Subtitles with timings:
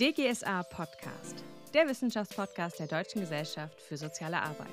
[0.00, 1.44] DGSA Podcast,
[1.74, 4.66] der Wissenschaftspodcast der Deutschen Gesellschaft für soziale Arbeit.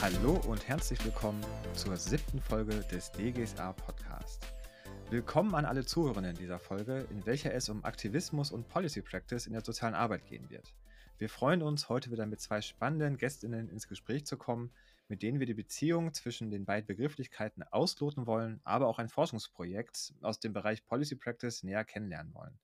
[0.00, 4.09] Hallo und herzlich willkommen zur siebten Folge des DGSA Podcast.
[5.10, 9.54] Willkommen an alle Zuhörerinnen dieser Folge, in welcher es um Aktivismus und Policy Practice in
[9.54, 10.72] der sozialen Arbeit gehen wird.
[11.18, 14.70] Wir freuen uns, heute wieder mit zwei spannenden Gästinnen ins Gespräch zu kommen,
[15.08, 20.14] mit denen wir die Beziehung zwischen den beiden Begrifflichkeiten ausloten wollen, aber auch ein Forschungsprojekt
[20.20, 22.56] aus dem Bereich Policy Practice näher kennenlernen wollen.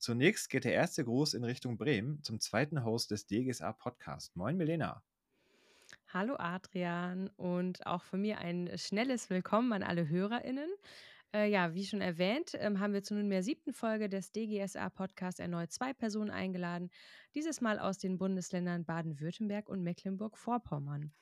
[0.00, 4.34] Zunächst geht der erste Gruß in Richtung Bremen zum zweiten Host des DGSA Podcast.
[4.34, 5.00] Moin Milena.
[6.12, 10.68] Hallo Adrian und auch von mir ein schnelles Willkommen an alle HörerInnen.
[11.34, 15.72] Äh, ja, wie schon erwähnt, ähm, haben wir zur nunmehr siebten Folge des DGSA-Podcasts erneut
[15.72, 16.90] zwei Personen eingeladen,
[17.34, 21.12] dieses Mal aus den Bundesländern Baden-Württemberg und Mecklenburg-Vorpommern.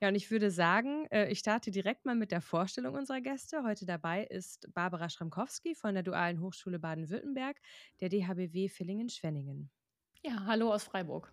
[0.00, 3.64] Ja, und ich würde sagen, äh, ich starte direkt mal mit der Vorstellung unserer Gäste.
[3.64, 7.60] Heute dabei ist Barbara Schramkowski von der Dualen Hochschule Baden-Württemberg,
[8.00, 9.72] der DHBW Villingen-Schwenningen.
[10.22, 11.32] Ja, hallo aus Freiburg.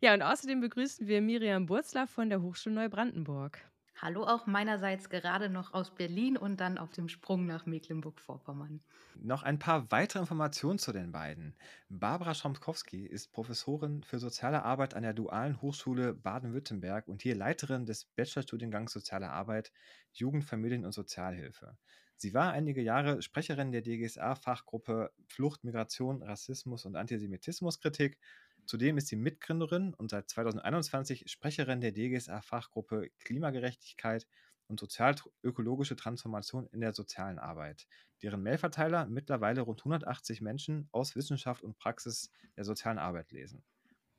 [0.00, 3.68] Ja, und außerdem begrüßen wir Miriam Burzler von der Hochschule Neubrandenburg.
[3.96, 8.82] Hallo auch meinerseits gerade noch aus Berlin und dann auf dem Sprung nach Mecklenburg-Vorpommern.
[9.14, 11.56] Noch ein paar weitere Informationen zu den beiden.
[11.88, 17.86] Barbara Schomkowski ist Professorin für soziale Arbeit an der Dualen Hochschule Baden-Württemberg und hier Leiterin
[17.86, 19.72] des Bachelorstudiengangs Soziale Arbeit,
[20.12, 21.78] Jugend, Familien und Sozialhilfe.
[22.16, 28.18] Sie war einige Jahre Sprecherin der DGSA-Fachgruppe Flucht, Migration, Rassismus und Antisemitismuskritik
[28.66, 34.26] Zudem ist sie Mitgründerin und seit 2021 Sprecherin der DGSA-Fachgruppe Klimagerechtigkeit
[34.68, 37.86] und sozial-ökologische Transformation in der sozialen Arbeit,
[38.22, 43.62] deren Mailverteiler mittlerweile rund 180 Menschen aus Wissenschaft und Praxis der sozialen Arbeit lesen.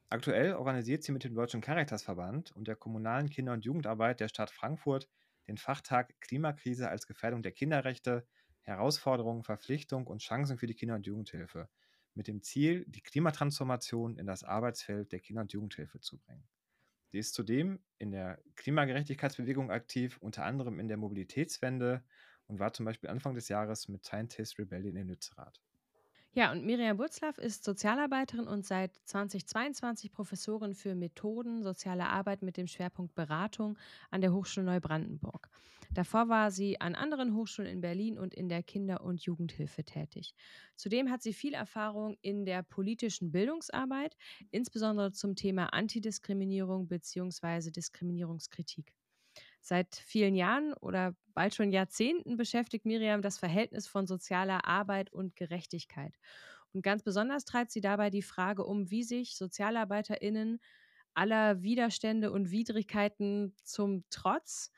[0.09, 4.51] Aktuell organisiert sie mit dem Deutschen Caritasverband und der kommunalen Kinder- und Jugendarbeit der Stadt
[4.51, 5.09] Frankfurt
[5.47, 8.27] den Fachtag Klimakrise als Gefährdung der Kinderrechte,
[8.61, 11.67] Herausforderungen, Verpflichtung und Chancen für die Kinder- und Jugendhilfe
[12.15, 16.47] mit dem Ziel, die Klimatransformation in das Arbeitsfeld der Kinder- und Jugendhilfe zu bringen.
[17.07, 22.03] Sie ist zudem in der Klimagerechtigkeitsbewegung aktiv, unter anderem in der Mobilitätswende
[22.47, 25.61] und war zum Beispiel Anfang des Jahres mit Scientist Rebellion in Lützerath.
[26.33, 32.57] Ja, und Miriam Burzlaff ist Sozialarbeiterin und seit 2022 Professorin für Methoden sozialer Arbeit mit
[32.57, 33.77] dem Schwerpunkt Beratung
[34.11, 35.49] an der Hochschule Neubrandenburg.
[35.93, 40.33] Davor war sie an anderen Hochschulen in Berlin und in der Kinder- und Jugendhilfe tätig.
[40.75, 44.15] Zudem hat sie viel Erfahrung in der politischen Bildungsarbeit,
[44.51, 47.71] insbesondere zum Thema Antidiskriminierung bzw.
[47.71, 48.93] Diskriminierungskritik.
[49.61, 55.35] Seit vielen Jahren oder bald schon Jahrzehnten beschäftigt Miriam das Verhältnis von sozialer Arbeit und
[55.35, 56.13] Gerechtigkeit.
[56.73, 60.59] Und ganz besonders treibt sie dabei die Frage um, wie sich SozialarbeiterInnen
[61.15, 64.71] aller Widerstände und Widrigkeiten zum Trotz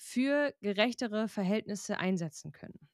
[0.00, 2.88] für gerechtere Verhältnisse einsetzen können.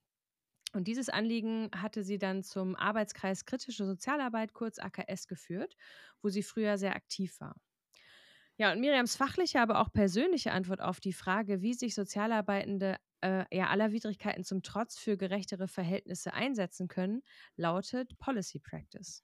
[0.72, 5.76] Und dieses Anliegen hatte sie dann zum Arbeitskreis Kritische Sozialarbeit, kurz AKS, geführt,
[6.20, 7.54] wo sie früher sehr aktiv war.
[8.56, 13.44] Ja, und Miriams fachliche, aber auch persönliche Antwort auf die Frage, wie sich Sozialarbeitende äh,
[13.56, 17.22] ja aller Widrigkeiten zum Trotz für gerechtere Verhältnisse einsetzen können,
[17.54, 19.22] lautet Policy Practice.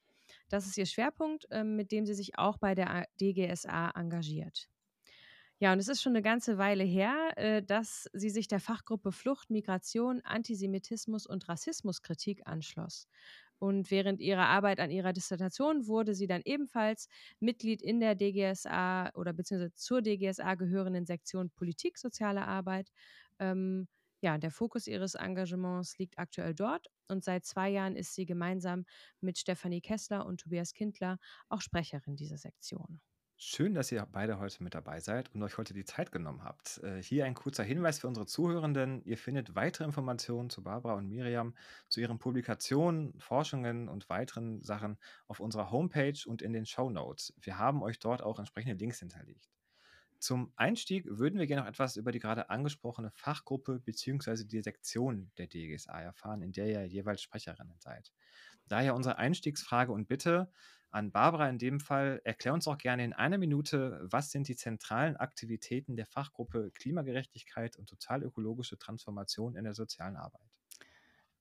[0.49, 4.69] Das ist ihr Schwerpunkt, äh, mit dem sie sich auch bei der DGSA engagiert.
[5.63, 9.13] Ja, und es ist schon eine ganze Weile her, äh, dass sie sich der Fachgruppe
[9.13, 13.07] Flucht, Migration, Antisemitismus und Rassismuskritik anschloss.
[13.61, 17.09] Und während ihrer Arbeit an ihrer Dissertation wurde sie dann ebenfalls
[17.39, 22.91] Mitglied in der DGSA oder beziehungsweise zur DGSA gehörenden Sektion Politik, soziale Arbeit.
[23.39, 23.87] Ähm,
[24.21, 28.85] ja, der Fokus ihres Engagements liegt aktuell dort und seit zwei Jahren ist sie gemeinsam
[29.21, 31.19] mit Stefanie Kessler und Tobias Kindler
[31.49, 33.01] auch Sprecherin dieser Sektion.
[33.45, 36.79] Schön, dass ihr beide heute mit dabei seid und euch heute die Zeit genommen habt.
[36.85, 39.03] Äh, hier ein kurzer Hinweis für unsere Zuhörenden.
[39.05, 41.57] Ihr findet weitere Informationen zu Barbara und Miriam,
[41.89, 44.97] zu ihren Publikationen, Forschungen und weiteren Sachen
[45.27, 47.35] auf unserer Homepage und in den Show Notes.
[47.41, 49.51] Wir haben euch dort auch entsprechende Links hinterlegt.
[50.21, 54.45] Zum Einstieg würden wir gerne noch etwas über die gerade angesprochene Fachgruppe bzw.
[54.45, 58.13] die Sektion der DGSA erfahren, in der ihr jeweils Sprecherinnen seid.
[58.69, 60.49] Daher unsere Einstiegsfrage und Bitte,
[60.93, 62.21] an Barbara in dem Fall.
[62.25, 67.77] Erklär uns auch gerne in einer Minute, was sind die zentralen Aktivitäten der Fachgruppe Klimagerechtigkeit
[67.77, 70.47] und sozialökologische Transformation in der sozialen Arbeit?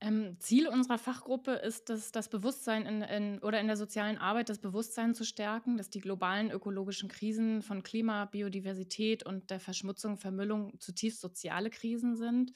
[0.00, 4.48] Ähm, Ziel unserer Fachgruppe ist es, das Bewusstsein in, in, oder in der sozialen Arbeit
[4.48, 10.16] das Bewusstsein zu stärken, dass die globalen ökologischen Krisen von Klima, Biodiversität und der Verschmutzung,
[10.16, 12.52] Vermüllung zutiefst soziale Krisen sind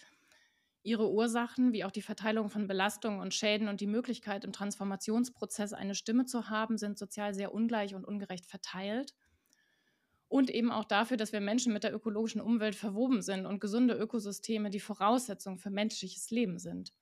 [0.86, 5.72] Ihre Ursachen wie auch die Verteilung von Belastungen und Schäden und die Möglichkeit, im Transformationsprozess
[5.72, 9.12] eine Stimme zu haben, sind sozial sehr ungleich und ungerecht verteilt.
[10.28, 13.94] Und eben auch dafür, dass wir Menschen mit der ökologischen Umwelt verwoben sind und gesunde
[13.94, 16.92] Ökosysteme die Voraussetzung für menschliches Leben sind.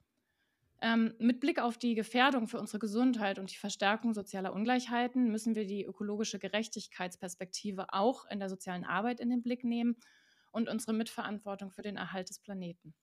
[0.80, 5.54] Ähm, mit Blick auf die Gefährdung für unsere Gesundheit und die Verstärkung sozialer Ungleichheiten müssen
[5.54, 9.96] wir die ökologische Gerechtigkeitsperspektive auch in der sozialen Arbeit in den Blick nehmen
[10.52, 12.94] und unsere Mitverantwortung für den Erhalt des Planeten.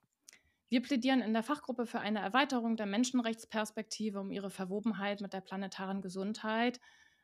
[0.72, 5.42] Wir plädieren in der Fachgruppe für eine Erweiterung der Menschenrechtsperspektive um ihre Verwobenheit mit der
[5.42, 6.80] planetaren Gesundheit,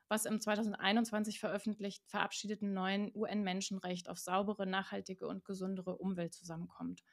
[0.09, 7.05] was im 2021 veröffentlicht verabschiedeten neuen UN-Menschenrecht auf saubere, nachhaltige und gesundere Umwelt zusammenkommt.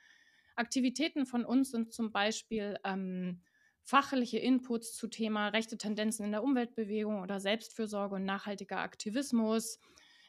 [0.56, 3.40] Aktivitäten von uns sind zum Beispiel ähm,
[3.84, 9.78] fachliche Inputs zu Thema rechte Tendenzen in der Umweltbewegung oder Selbstfürsorge und nachhaltiger Aktivismus.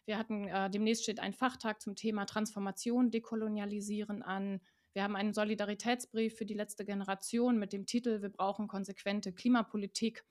[0.06, 4.62] Wir hatten äh, demnächst steht ein Fachtag zum Thema Transformation, Dekolonialisieren an.
[4.96, 10.24] Wir haben einen Solidaritätsbrief für die letzte Generation mit dem Titel Wir brauchen konsequente Klimapolitik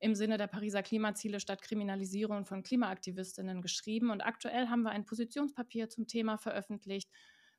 [0.00, 4.10] im Sinne der Pariser Klimaziele statt Kriminalisierung von Klimaaktivistinnen geschrieben.
[4.10, 7.08] Und aktuell haben wir ein Positionspapier zum Thema veröffentlicht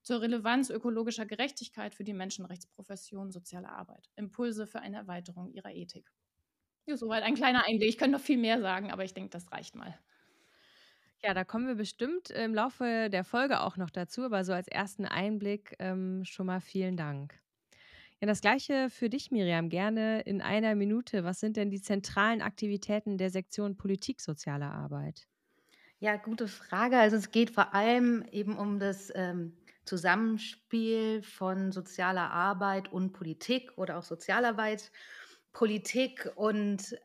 [0.03, 4.11] zur Relevanz ökologischer Gerechtigkeit für die Menschenrechtsprofession soziale Arbeit.
[4.15, 6.11] Impulse für eine Erweiterung ihrer Ethik.
[6.85, 7.89] Ja, soweit ein kleiner Einblick.
[7.89, 9.97] Ich könnte noch viel mehr sagen, aber ich denke, das reicht mal.
[11.25, 14.67] Ja, da kommen wir bestimmt im Laufe der Folge auch noch dazu, aber so als
[14.67, 17.39] ersten Einblick ähm, schon mal vielen Dank.
[18.21, 21.23] Ja, das gleiche für dich, Miriam, gerne in einer Minute.
[21.23, 25.27] Was sind denn die zentralen Aktivitäten der Sektion Politik soziale Arbeit?
[25.99, 26.97] Ja, gute Frage.
[26.97, 29.53] Also es geht vor allem eben um das ähm,
[29.85, 34.91] Zusammenspiel von sozialer Arbeit und Politik oder auch Sozialarbeit,
[35.53, 36.97] Politik und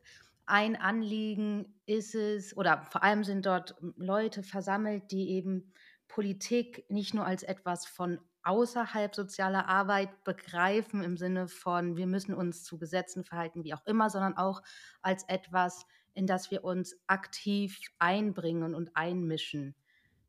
[0.49, 5.73] ein Anliegen ist es, oder vor allem sind dort Leute versammelt, die eben
[6.09, 12.35] Politik nicht nur als etwas von außerhalb sozialer Arbeit begreifen, im Sinne von, wir müssen
[12.35, 14.63] uns zu Gesetzen verhalten, wie auch immer, sondern auch
[15.03, 15.85] als etwas,
[16.15, 19.75] in das wir uns aktiv einbringen und einmischen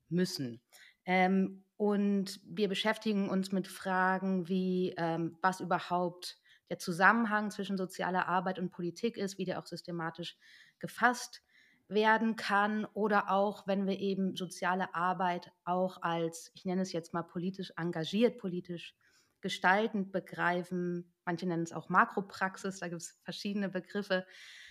[0.10, 0.62] müssen.
[1.06, 6.38] Ähm, und wir beschäftigen uns mit Fragen wie, ähm, was überhaupt
[6.70, 10.38] der Zusammenhang zwischen sozialer Arbeit und Politik ist, wie der auch systematisch
[10.80, 11.42] gefasst
[11.88, 17.14] werden kann oder auch, wenn wir eben soziale Arbeit auch als, ich nenne es jetzt
[17.14, 18.96] mal politisch engagiert, politisch
[19.42, 21.12] gestaltend begreifen.
[21.26, 24.26] Manche nennen es auch Makropraxis, da gibt es verschiedene Begriffe.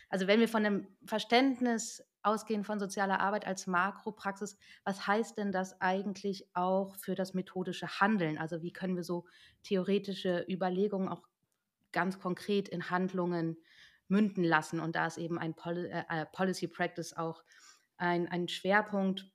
[0.08, 5.52] Also wenn wir von dem Verständnis ausgehen von sozialer Arbeit als Makropraxis, was heißt denn
[5.52, 8.38] das eigentlich auch für das methodische Handeln?
[8.38, 9.26] Also wie können wir so
[9.62, 11.26] theoretische Überlegungen auch
[11.92, 13.56] ganz konkret in Handlungen
[14.08, 14.80] münden lassen?
[14.80, 17.42] Und da ist eben ein Pol äh, äh, Policy Practice auch
[17.96, 19.26] ein, ein Schwerpunkt,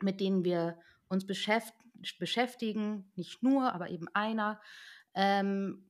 [0.00, 0.78] mit dem wir
[1.08, 1.74] uns beschäft
[2.18, 4.60] beschäftigen, nicht nur, aber eben einer.
[5.14, 5.84] Ähm,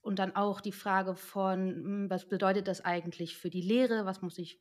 [0.00, 4.04] und dann auch die Frage von, hm, was bedeutet das eigentlich für die Lehre?
[4.04, 4.60] Was muss ich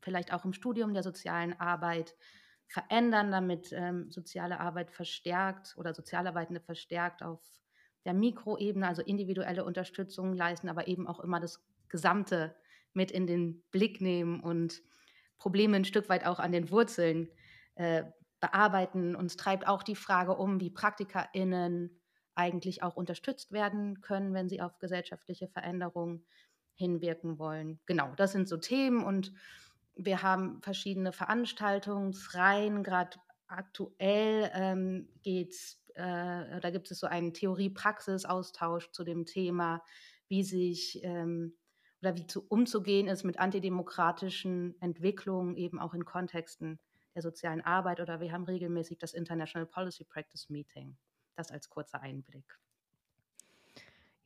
[0.00, 2.16] vielleicht auch im Studium der sozialen Arbeit
[2.66, 7.40] verändern, damit ähm, soziale Arbeit verstärkt oder Sozialarbeitende verstärkt auf
[8.04, 12.54] der Mikroebene, also individuelle Unterstützung leisten, aber eben auch immer das Gesamte
[12.94, 14.82] mit in den Blick nehmen und
[15.38, 17.28] Probleme ein Stück weit auch an den Wurzeln
[17.74, 18.04] äh,
[18.40, 19.16] bearbeiten.
[19.16, 21.98] Uns treibt auch die Frage um, wie PraktikerInnen
[22.34, 26.24] eigentlich auch unterstützt werden können, wenn sie auf gesellschaftliche Veränderungen
[26.74, 27.80] hinwirken wollen.
[27.86, 29.32] Genau, das sind so Themen und
[29.94, 38.90] wir haben verschiedene Veranstaltungsreihen, gerade aktuell ähm, geht's, äh, da gibt es so einen Theorie-Praxis-Austausch
[38.90, 39.82] zu dem Thema,
[40.28, 41.56] wie sich ähm,
[42.00, 46.80] oder wie zu, umzugehen ist mit antidemokratischen Entwicklungen, eben auch in Kontexten
[47.14, 48.00] der sozialen Arbeit.
[48.00, 50.96] Oder wir haben regelmäßig das International Policy Practice Meeting.
[51.36, 52.58] Das als kurzer Einblick.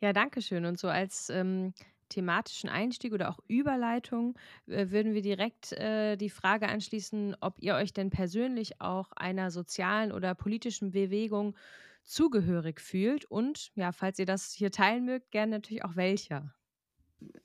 [0.00, 0.64] Ja, danke schön.
[0.64, 1.74] Und so als ähm,
[2.08, 7.74] thematischen Einstieg oder auch Überleitung äh, würden wir direkt äh, die Frage anschließen, ob ihr
[7.74, 11.56] euch denn persönlich auch einer sozialen oder politischen Bewegung
[12.04, 16.54] zugehörig fühlt und ja, falls ihr das hier teilen mögt, gerne natürlich auch welcher.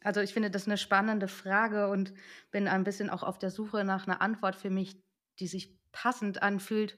[0.04, 2.14] Also ich finde das eine spannende Frage und
[2.52, 5.02] bin ein bisschen auch auf der Suche nach einer Antwort für mich,
[5.40, 6.98] die sich passend anfühlt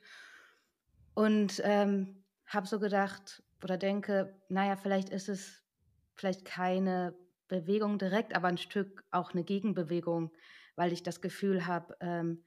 [1.13, 5.63] und ähm, habe so gedacht oder denke, naja, vielleicht ist es
[6.15, 7.15] vielleicht keine
[7.54, 10.32] Bewegung direkt, aber ein Stück auch eine Gegenbewegung,
[10.76, 12.44] weil ich das Gefühl habe, ähm,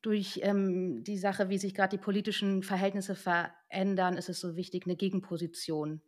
[0.00, 4.84] durch ähm, die Sache, wie sich gerade die politischen Verhältnisse verändern, ist es so wichtig,
[4.84, 6.02] eine Gegenposition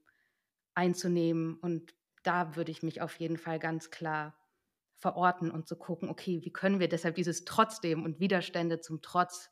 [0.74, 1.56] einzunehmen.
[1.56, 4.38] Und da würde ich mich auf jeden Fall ganz klar
[4.96, 9.50] verorten und zu gucken, okay, wie können wir deshalb dieses Trotzdem und Widerstände zum Trotz,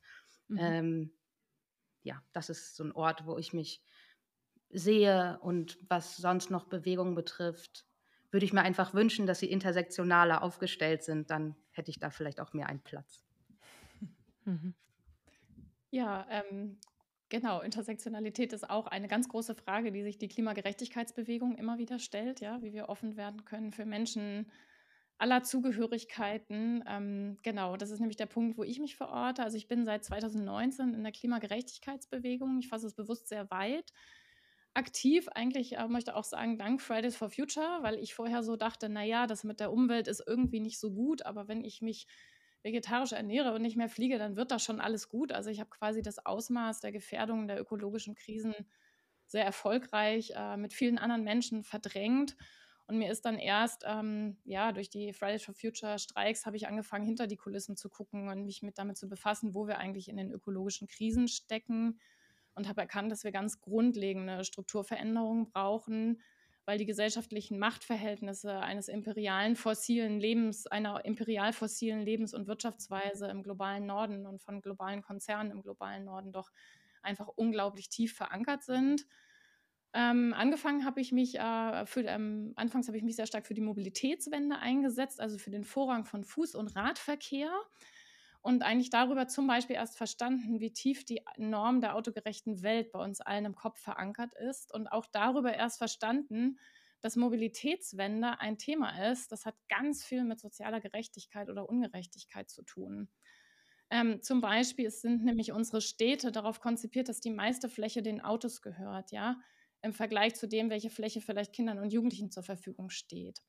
[0.49, 0.59] mhm.
[0.59, 1.13] ähm,
[2.03, 3.83] ja, das ist so ein Ort, wo ich mich
[4.71, 7.87] sehe und was sonst noch Bewegung betrifft,
[8.35, 11.31] würde ich mir einfach wünschen, dass sie intersektionaler aufgestellt sind.
[11.31, 13.25] Dann hätte ich da vielleicht auch mehr einen Platz.
[14.47, 14.75] Mhm.
[15.91, 16.79] Ja, ähm,
[17.31, 17.63] genau.
[17.63, 22.61] Intersektionalität ist auch eine ganz große Frage, die sich die Klimagerechtigkeitsbewegung immer wieder stellt, ja,
[22.61, 24.53] wie wir offen werden können für Menschen
[25.17, 26.85] aller Zugehörigkeiten.
[26.87, 29.43] Ähm, genau, das ist nämlich der Punkt, wo ich mich verorte.
[29.43, 32.59] Also ich bin seit 2019 in der Klimagerechtigkeitsbewegung.
[32.59, 33.95] Ich fasse es bewusst sehr weit.
[34.75, 38.89] Aktiv eigentlich äh, möchte auch sagen, dank Fridays for Future, weil ich vorher so dachte,
[38.89, 42.07] naja, das mit der Umwelt ist irgendwie nicht so gut, aber wenn ich mich
[42.63, 45.31] vegetarisch ernähre und nicht mehr fliege, dann wird das schon alles gut.
[45.33, 48.55] Also ich habe quasi das Ausmaß der Gefährdung der ökologischen Krisen
[49.27, 52.37] sehr erfolgreich äh, mit vielen anderen Menschen verdrängt
[52.87, 56.67] und mir ist dann erst, ähm, ja, durch die Fridays for Future Streiks habe ich
[56.69, 60.09] angefangen, hinter die Kulissen zu gucken und mich mit damit zu befassen, wo wir eigentlich
[60.09, 61.99] in den ökologischen Krisen stecken
[62.55, 66.21] und habe erkannt, dass wir ganz grundlegende Strukturveränderungen brauchen,
[66.67, 73.43] weil die gesellschaftlichen Machtverhältnisse eines imperialen fossilen Lebens, einer imperial fossilen Lebens- und Wirtschaftsweise im
[73.43, 76.51] globalen Norden und von globalen Konzernen im globalen Norden doch
[77.03, 79.07] einfach unglaublich tief verankert sind.
[79.93, 83.55] Ähm, angefangen habe ich mich, äh, für, ähm, anfangs habe ich mich sehr stark für
[83.55, 87.53] die Mobilitätswende eingesetzt, also für den Vorrang von Fuß- und Radverkehr
[88.45, 93.03] und eigentlich darüber zum Beispiel erst verstanden, wie tief die Norm der autogerechten Welt bei
[93.03, 96.59] uns allen im Kopf verankert ist und auch darüber erst verstanden,
[97.01, 102.63] dass Mobilitätswende ein Thema ist, das hat ganz viel mit sozialer Gerechtigkeit oder Ungerechtigkeit zu
[102.65, 103.09] tun.
[103.91, 108.63] Ähm, zum Beispiel sind nämlich unsere Städte darauf konzipiert, dass die meiste Fläche den Autos
[108.63, 109.41] gehört, ja
[109.83, 113.41] im Vergleich zu dem, welche Fläche vielleicht Kindern und Jugendlichen zur Verfügung steht.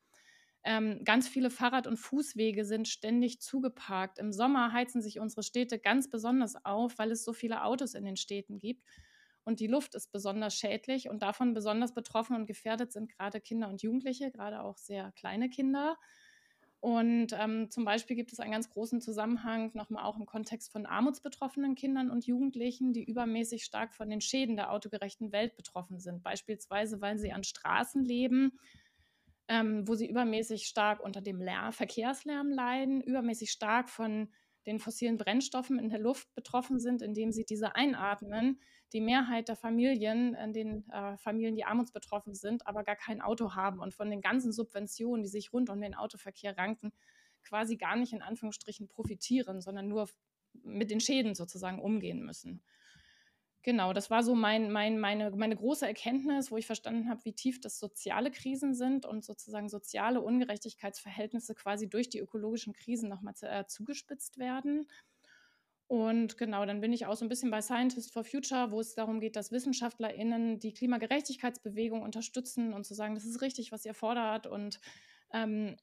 [0.65, 4.17] Ähm, ganz viele Fahrrad- und Fußwege sind ständig zugeparkt.
[4.19, 8.03] Im Sommer heizen sich unsere Städte ganz besonders auf, weil es so viele Autos in
[8.03, 8.83] den Städten gibt.
[9.43, 13.69] Und die Luft ist besonders schädlich und davon besonders betroffen und gefährdet sind gerade Kinder
[13.69, 15.97] und Jugendliche, gerade auch sehr kleine Kinder.
[16.79, 20.85] Und ähm, zum Beispiel gibt es einen ganz großen Zusammenhang nochmal auch im Kontext von
[20.85, 26.21] armutsbetroffenen Kindern und Jugendlichen, die übermäßig stark von den Schäden der autogerechten Welt betroffen sind.
[26.21, 28.59] Beispielsweise, weil sie an Straßen leben,
[29.47, 34.29] ähm, wo sie übermäßig stark unter dem Lärm, Verkehrslärm leiden, übermäßig stark von
[34.65, 38.59] den fossilen Brennstoffen in der Luft betroffen sind, indem sie diese einatmen.
[38.93, 43.53] Die Mehrheit der Familien, in den äh, Familien, die armutsbetroffen sind, aber gar kein Auto
[43.53, 46.91] haben und von den ganzen Subventionen, die sich rund um den Autoverkehr ranken,
[47.43, 50.09] quasi gar nicht in Anführungsstrichen profitieren, sondern nur
[50.63, 52.63] mit den Schäden sozusagen umgehen müssen.
[53.65, 57.33] Genau, das war so mein, mein, meine, meine große Erkenntnis, wo ich verstanden habe, wie
[57.33, 63.33] tief das soziale Krisen sind und sozusagen soziale Ungerechtigkeitsverhältnisse quasi durch die ökologischen Krisen nochmal
[63.33, 64.87] zu, äh, zugespitzt werden.
[65.87, 68.93] Und genau, dann bin ich auch so ein bisschen bei Scientists for Future, wo es
[68.93, 73.95] darum geht, dass WissenschaftlerInnen die Klimagerechtigkeitsbewegung unterstützen und zu sagen, das ist richtig, was ihr
[73.95, 74.45] fordert.
[74.45, 74.79] Und
[75.33, 75.75] ähm,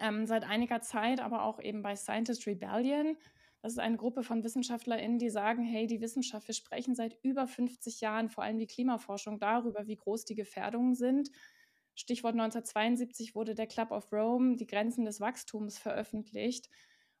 [0.00, 3.16] ähm, seit einiger Zeit aber auch eben bei Scientist Rebellion,
[3.62, 7.46] das ist eine Gruppe von WissenschaftlerInnen, die sagen, hey, die Wissenschaft, wir sprechen seit über
[7.46, 11.30] 50 Jahren, vor allem die Klimaforschung, darüber, wie groß die Gefährdungen sind.
[11.94, 16.68] Stichwort 1972 wurde der Club of Rome, die Grenzen des Wachstums, veröffentlicht.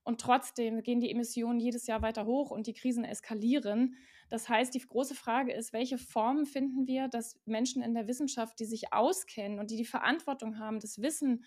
[0.02, 3.94] Und trotzdem gehen die Emissionen jedes Jahr weiter hoch und die Krisen eskalieren.
[4.28, 8.58] Das heißt, die große Frage ist, welche Formen finden wir, dass Menschen in der Wissenschaft,
[8.58, 11.44] die sich auskennen und die die Verantwortung haben, das Wissen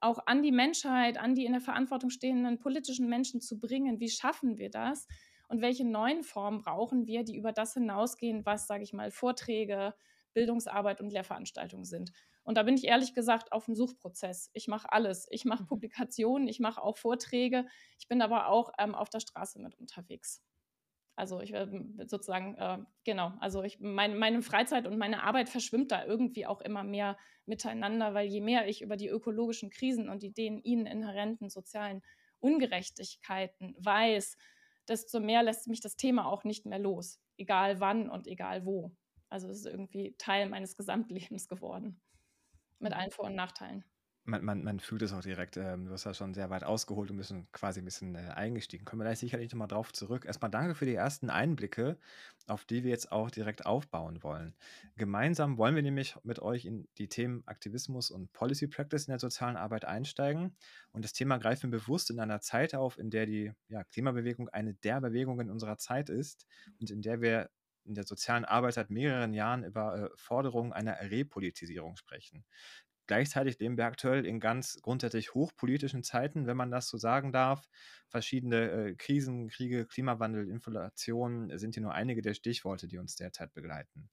[0.00, 4.00] auch an die Menschheit, an die in der Verantwortung stehenden politischen Menschen zu bringen.
[4.00, 5.06] Wie schaffen wir das?
[5.48, 9.94] Und welche neuen Formen brauchen wir, die über das hinausgehen, was, sage ich mal, Vorträge,
[10.34, 12.12] Bildungsarbeit und Lehrveranstaltungen sind?
[12.44, 14.50] Und da bin ich ehrlich gesagt auf dem Suchprozess.
[14.52, 15.26] Ich mache alles.
[15.30, 15.68] Ich mache mhm.
[15.68, 17.66] Publikationen, ich mache auch Vorträge.
[17.98, 20.42] Ich bin aber auch ähm, auf der Straße mit unterwegs.
[21.18, 21.66] Also ich äh,
[22.06, 26.60] sozusagen, äh, genau, also ich, mein, meine Freizeit und meine Arbeit verschwimmt da irgendwie auch
[26.60, 30.86] immer mehr miteinander, weil je mehr ich über die ökologischen Krisen und die denen ihnen
[30.86, 32.02] inhärenten sozialen
[32.38, 34.36] Ungerechtigkeiten weiß,
[34.86, 38.92] desto mehr lässt mich das Thema auch nicht mehr los, egal wann und egal wo.
[39.28, 42.00] Also es ist irgendwie Teil meines Gesamtlebens geworden,
[42.78, 43.84] mit allen Vor- und Nachteilen
[44.28, 45.56] man, man, man fühlt es auch direkt.
[45.56, 48.84] Ähm, du hast ja schon sehr weit ausgeholt und bist quasi ein bisschen äh, eingestiegen.
[48.84, 50.26] Kommen wir da sicherlich nochmal drauf zurück.
[50.26, 51.98] Erstmal danke für die ersten Einblicke,
[52.46, 54.54] auf die wir jetzt auch direkt aufbauen wollen.
[54.96, 59.18] Gemeinsam wollen wir nämlich mit euch in die Themen Aktivismus und Policy Practice in der
[59.18, 60.54] sozialen Arbeit einsteigen.
[60.92, 64.48] Und das Thema greifen wir bewusst in einer Zeit auf, in der die ja, Klimabewegung
[64.50, 66.46] eine der Bewegungen unserer Zeit ist
[66.80, 67.50] und in der wir
[67.88, 72.44] in der sozialen Arbeit seit mehreren Jahren über äh, Forderungen einer Repolitisierung sprechen.
[73.08, 77.66] Gleichzeitig leben wir aktuell in ganz grundsätzlich hochpolitischen Zeiten, wenn man das so sagen darf.
[78.06, 83.54] Verschiedene äh, Krisen, Kriege, Klimawandel, Inflation sind hier nur einige der Stichworte, die uns derzeit
[83.54, 84.10] begleiten.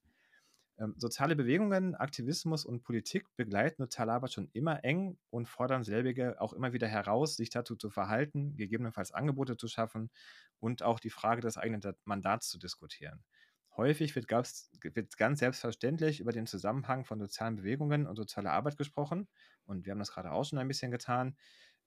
[0.78, 6.54] Ähm, soziale Bewegungen, Aktivismus und Politik begleiten Sozialarbeit schon immer eng und fordern selbige auch
[6.54, 10.10] immer wieder heraus, sich dazu zu verhalten, gegebenenfalls Angebote zu schaffen
[10.58, 13.24] und auch die Frage des eigenen Mandats zu diskutieren.
[13.76, 18.78] Häufig wird ganz, wird ganz selbstverständlich über den Zusammenhang von sozialen Bewegungen und sozialer Arbeit
[18.78, 19.28] gesprochen.
[19.66, 21.36] Und wir haben das gerade auch schon ein bisschen getan.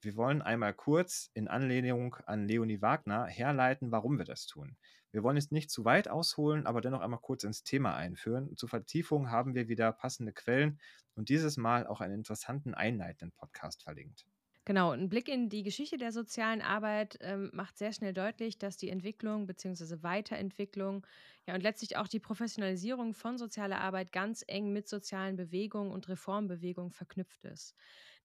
[0.02, 4.78] Wir wollen einmal kurz in Anlehnung an Leonie Wagner herleiten, warum wir das tun.
[5.12, 8.56] Wir wollen jetzt nicht zu weit ausholen, aber dennoch einmal kurz ins Thema einführen.
[8.56, 10.80] Zur Vertiefung haben wir wieder passende Quellen
[11.16, 14.26] und dieses Mal auch einen interessanten einleitenden Podcast verlinkt.
[14.70, 18.78] Genau, ein Blick in die Geschichte der sozialen Arbeit ähm, macht sehr schnell deutlich, dass
[18.78, 20.04] die Entwicklung bzw.
[20.04, 21.08] Weiterentwicklung
[21.48, 26.08] ja, und letztlich auch die Professionalisierung von sozialer Arbeit ganz eng mit sozialen Bewegungen und
[26.08, 27.74] Reformbewegungen verknüpft ist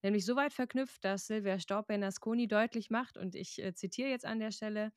[0.02, 4.38] nämlich so weit verknüpft, dass Silvia Staub-Bernasconi deutlich macht, und ich äh, zitiere jetzt an
[4.38, 4.92] der Stelle,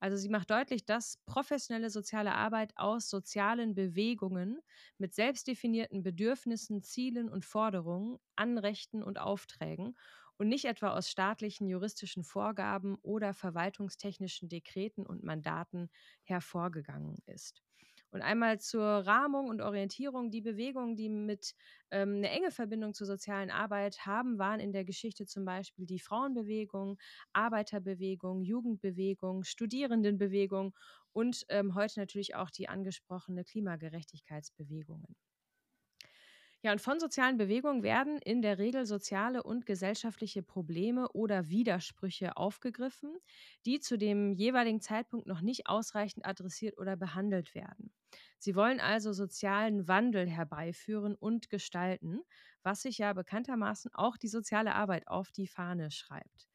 [0.00, 4.60] also sie macht deutlich, dass professionelle soziale Arbeit aus sozialen Bewegungen
[4.98, 9.96] mit selbstdefinierten Bedürfnissen, Zielen und Forderungen, Anrechten und Aufträgen
[10.38, 15.90] und nicht etwa aus staatlichen juristischen Vorgaben oder verwaltungstechnischen Dekreten und Mandaten
[16.24, 17.62] hervorgegangen ist.
[18.10, 20.30] Und einmal zur Rahmung und Orientierung.
[20.30, 21.54] Die Bewegungen, die mit
[21.90, 25.98] ähm, eine enge Verbindung zur sozialen Arbeit haben, waren in der Geschichte zum Beispiel die
[25.98, 26.98] Frauenbewegung,
[27.32, 30.74] Arbeiterbewegung, Jugendbewegung, Studierendenbewegung
[31.12, 35.16] und ähm, heute natürlich auch die angesprochene Klimagerechtigkeitsbewegungen.
[36.64, 42.38] Ja, und von sozialen Bewegungen werden in der Regel soziale und gesellschaftliche Probleme oder Widersprüche
[42.38, 43.18] aufgegriffen,
[43.66, 47.92] die zu dem jeweiligen Zeitpunkt noch nicht ausreichend adressiert oder behandelt werden.
[48.38, 52.20] Sie wollen also sozialen Wandel herbeiführen und gestalten,
[52.62, 56.48] was sich ja bekanntermaßen auch die soziale Arbeit auf die Fahne schreibt.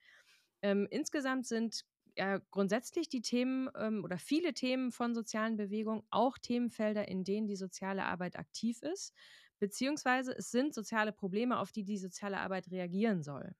[0.61, 1.85] Ähm, insgesamt sind
[2.17, 7.47] ja, grundsätzlich die Themen ähm, oder viele Themen von sozialen Bewegungen auch Themenfelder, in denen
[7.47, 9.13] die soziale Arbeit aktiv ist
[9.59, 13.55] beziehungsweise es sind soziale Probleme, auf die die soziale Arbeit reagieren soll.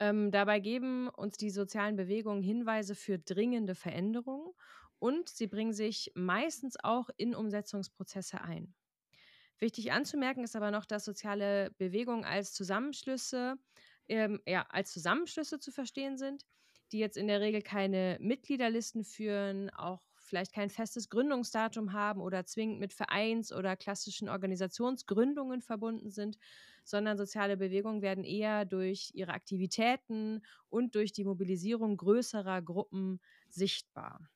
[0.00, 4.52] Ähm, dabei geben uns die sozialen Bewegungen Hinweise für dringende Veränderungen
[4.98, 8.74] und sie bringen sich meistens auch in Umsetzungsprozesse ein.
[9.58, 13.56] Wichtig anzumerken ist aber noch, dass soziale Bewegungen als Zusammenschlüsse,
[14.08, 16.46] ähm, ja, als Zusammenschlüsse zu verstehen sind,
[16.92, 22.44] die jetzt in der Regel keine Mitgliederlisten führen, auch vielleicht kein festes Gründungsdatum haben oder
[22.44, 26.38] zwingend mit Vereins- oder klassischen Organisationsgründungen verbunden sind,
[26.84, 34.28] sondern soziale Bewegungen werden eher durch ihre Aktivitäten und durch die Mobilisierung größerer Gruppen sichtbar.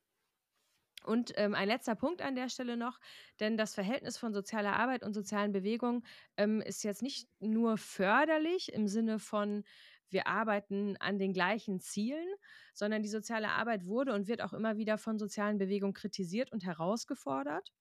[1.05, 3.01] Und ähm, ein letzter Punkt an der Stelle noch,
[3.41, 6.05] denn das Verhältnis von sozialer Arbeit und sozialen Bewegungen
[6.37, 9.65] ähm, ist jetzt nicht nur förderlich im Sinne von,
[10.13, 12.27] wir arbeiten an den gleichen Zielen,
[12.75, 16.65] sondern die soziale Arbeit wurde und wird auch immer wieder von sozialen Bewegungen kritisiert und
[16.65, 17.73] herausgefordert.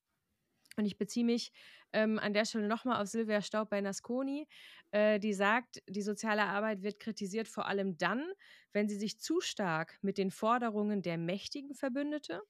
[0.78, 1.52] Und ich beziehe mich
[1.91, 4.48] ähm, an der Stelle nochmal auf Silvia Staub bei Nasconi,
[4.91, 8.26] äh, die sagt, die soziale Arbeit wird kritisiert vor allem dann,
[8.72, 12.41] wenn sie sich zu stark mit den Forderungen der Mächtigen verbündete,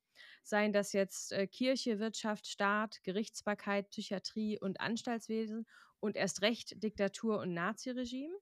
[0.44, 5.66] seien das jetzt äh, Kirche, Wirtschaft, Staat, Gerichtsbarkeit, Psychiatrie und Anstaltswesen
[6.00, 8.36] und erst recht Diktatur und Naziregime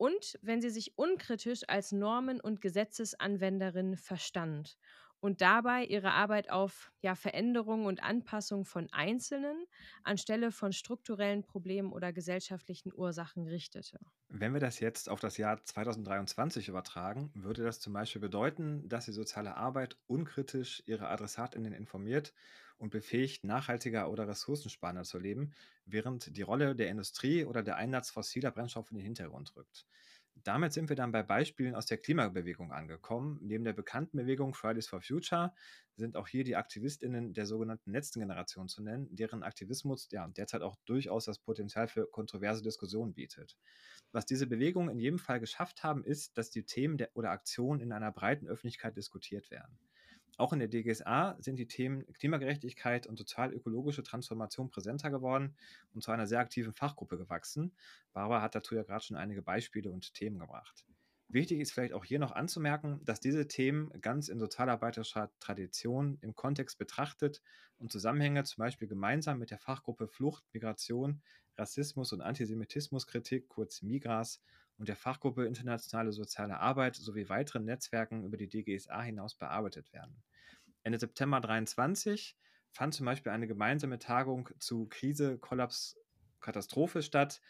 [0.00, 4.78] und wenn sie sich unkritisch als Normen- und Gesetzesanwenderin verstand
[5.20, 9.66] und dabei ihre Arbeit auf ja, Veränderung und Anpassung von Einzelnen
[10.02, 13.98] anstelle von strukturellen Problemen oder gesellschaftlichen Ursachen richtete.
[14.28, 19.04] Wenn wir das jetzt auf das Jahr 2023 übertragen, würde das zum Beispiel bedeuten, dass
[19.04, 22.32] die soziale Arbeit unkritisch ihre Adressatinnen informiert
[22.80, 25.52] und befähigt, nachhaltiger oder ressourcensparender zu leben,
[25.84, 29.86] während die Rolle der Industrie oder der Einsatz fossiler Brennstoffe in den Hintergrund rückt.
[30.42, 33.38] Damit sind wir dann bei Beispielen aus der Klimabewegung angekommen.
[33.42, 35.52] Neben der bekannten Bewegung Fridays for Future
[35.96, 40.62] sind auch hier die AktivistInnen der sogenannten letzten Generation zu nennen, deren Aktivismus ja, derzeit
[40.62, 43.58] auch durchaus das Potenzial für kontroverse Diskussionen bietet.
[44.12, 47.80] Was diese Bewegungen in jedem Fall geschafft haben, ist, dass die Themen der, oder Aktionen
[47.80, 49.78] in einer breiten Öffentlichkeit diskutiert werden.
[50.40, 55.54] Auch in der DGSA sind die Themen Klimagerechtigkeit und sozial-ökologische Transformation präsenter geworden
[55.92, 57.74] und zu einer sehr aktiven Fachgruppe gewachsen.
[58.14, 60.86] Barbara hat dazu ja gerade schon einige Beispiele und Themen gebracht.
[61.28, 66.34] Wichtig ist vielleicht auch hier noch anzumerken, dass diese Themen ganz in sozialarbeiterischer Tradition im
[66.34, 67.42] Kontext betrachtet
[67.76, 71.20] und Zusammenhänge zum Beispiel gemeinsam mit der Fachgruppe Flucht, Migration,
[71.58, 74.40] Rassismus und Antisemitismuskritik, kurz MIGRAS,
[74.80, 80.22] und der Fachgruppe Internationale Soziale Arbeit sowie weiteren Netzwerken über die DGSA hinaus bearbeitet werden.
[80.82, 82.36] Ende September 2023
[82.72, 85.98] fand zum Beispiel eine gemeinsame Tagung zu Krise, Kollaps,
[86.40, 87.40] Katastrophe statt,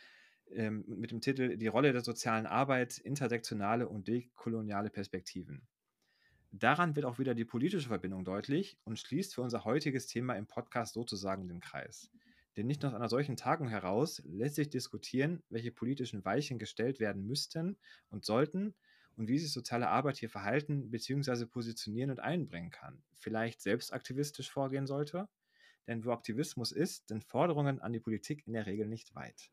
[0.53, 5.69] ähm, mit dem Titel Die Rolle der sozialen Arbeit, intersektionale und dekoloniale Perspektiven.
[6.53, 10.49] Daran wird auch wieder die politische Verbindung deutlich und schließt für unser heutiges Thema im
[10.49, 12.11] Podcast sozusagen den Kreis.
[12.57, 16.99] Denn nicht nur aus einer solchen Tagung heraus lässt sich diskutieren, welche politischen Weichen gestellt
[16.99, 18.75] werden müssten und sollten
[19.17, 21.47] und wie sich soziale Arbeit hier verhalten bzw.
[21.47, 23.03] positionieren und einbringen kann.
[23.17, 25.29] Vielleicht selbst aktivistisch vorgehen sollte?
[25.87, 29.51] Denn wo Aktivismus ist, sind Forderungen an die Politik in der Regel nicht weit.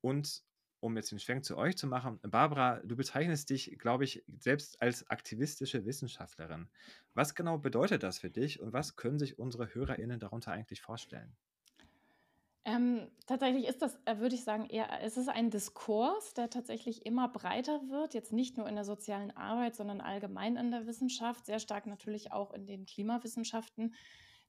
[0.00, 0.42] Und
[0.80, 4.80] um jetzt den Schwenk zu euch zu machen, Barbara, du bezeichnest dich, glaube ich, selbst
[4.80, 6.68] als aktivistische Wissenschaftlerin.
[7.14, 11.36] Was genau bedeutet das für dich und was können sich unsere HörerInnen darunter eigentlich vorstellen?
[12.64, 17.06] Ähm, tatsächlich ist das, äh, würde ich sagen, eher, es ist ein Diskurs, der tatsächlich
[17.06, 21.46] immer breiter wird, jetzt nicht nur in der sozialen Arbeit, sondern allgemein in der Wissenschaft,
[21.46, 23.94] sehr stark natürlich auch in den Klimawissenschaften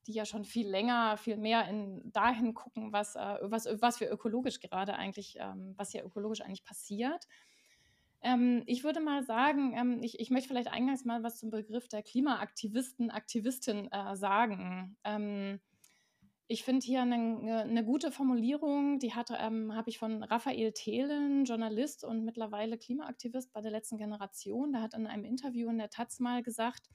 [0.08, 4.12] die ja schon viel länger, viel mehr in, dahin gucken, was, äh, was, was wir
[4.12, 7.28] ökologisch gerade eigentlich, ähm, was hier ökologisch eigentlich passiert.
[8.22, 11.88] Ähm, ich würde mal sagen, ähm, ich, ich möchte vielleicht eingangs mal was zum Begriff
[11.88, 14.98] der Klimaaktivisten, Aktivistin äh, sagen.
[15.04, 15.60] Ähm,
[16.52, 22.04] ich finde hier eine, eine, gute Formulierung, die ähm, habe ich von Raphael Thelen, Journalist
[22.04, 24.72] und mittlerweile Klimaaktivist bei der letzten Generation.
[24.72, 26.90] Der hat in einem Interview in der Taz mal gesagt,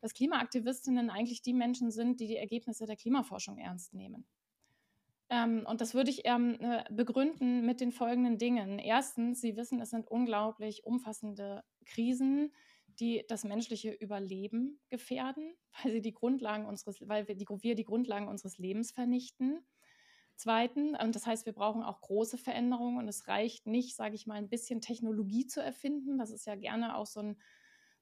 [0.00, 4.28] dass Klimaaktivistinnen eigentlich die Menschen sind, die die Ergebnisse der Klimaforschung ernst nehmen.
[5.28, 8.78] Ähm, und das würde ich ähm, äh, begründen mit den folgenden Dingen.
[8.78, 12.52] Erstens, Sie wissen, es sind unglaublich umfassende Krisen,
[13.00, 17.84] die das menschliche Überleben gefährden, weil sie die Grundlagen unseres, weil wir die, wir die
[17.84, 19.66] Grundlagen unseres Lebens vernichten.
[20.36, 24.26] Zweitens, und das heißt, wir brauchen auch große Veränderungen und es reicht nicht, sage ich
[24.26, 26.18] mal, ein bisschen Technologie zu erfinden.
[26.18, 27.36] Das ist ja gerne auch so ein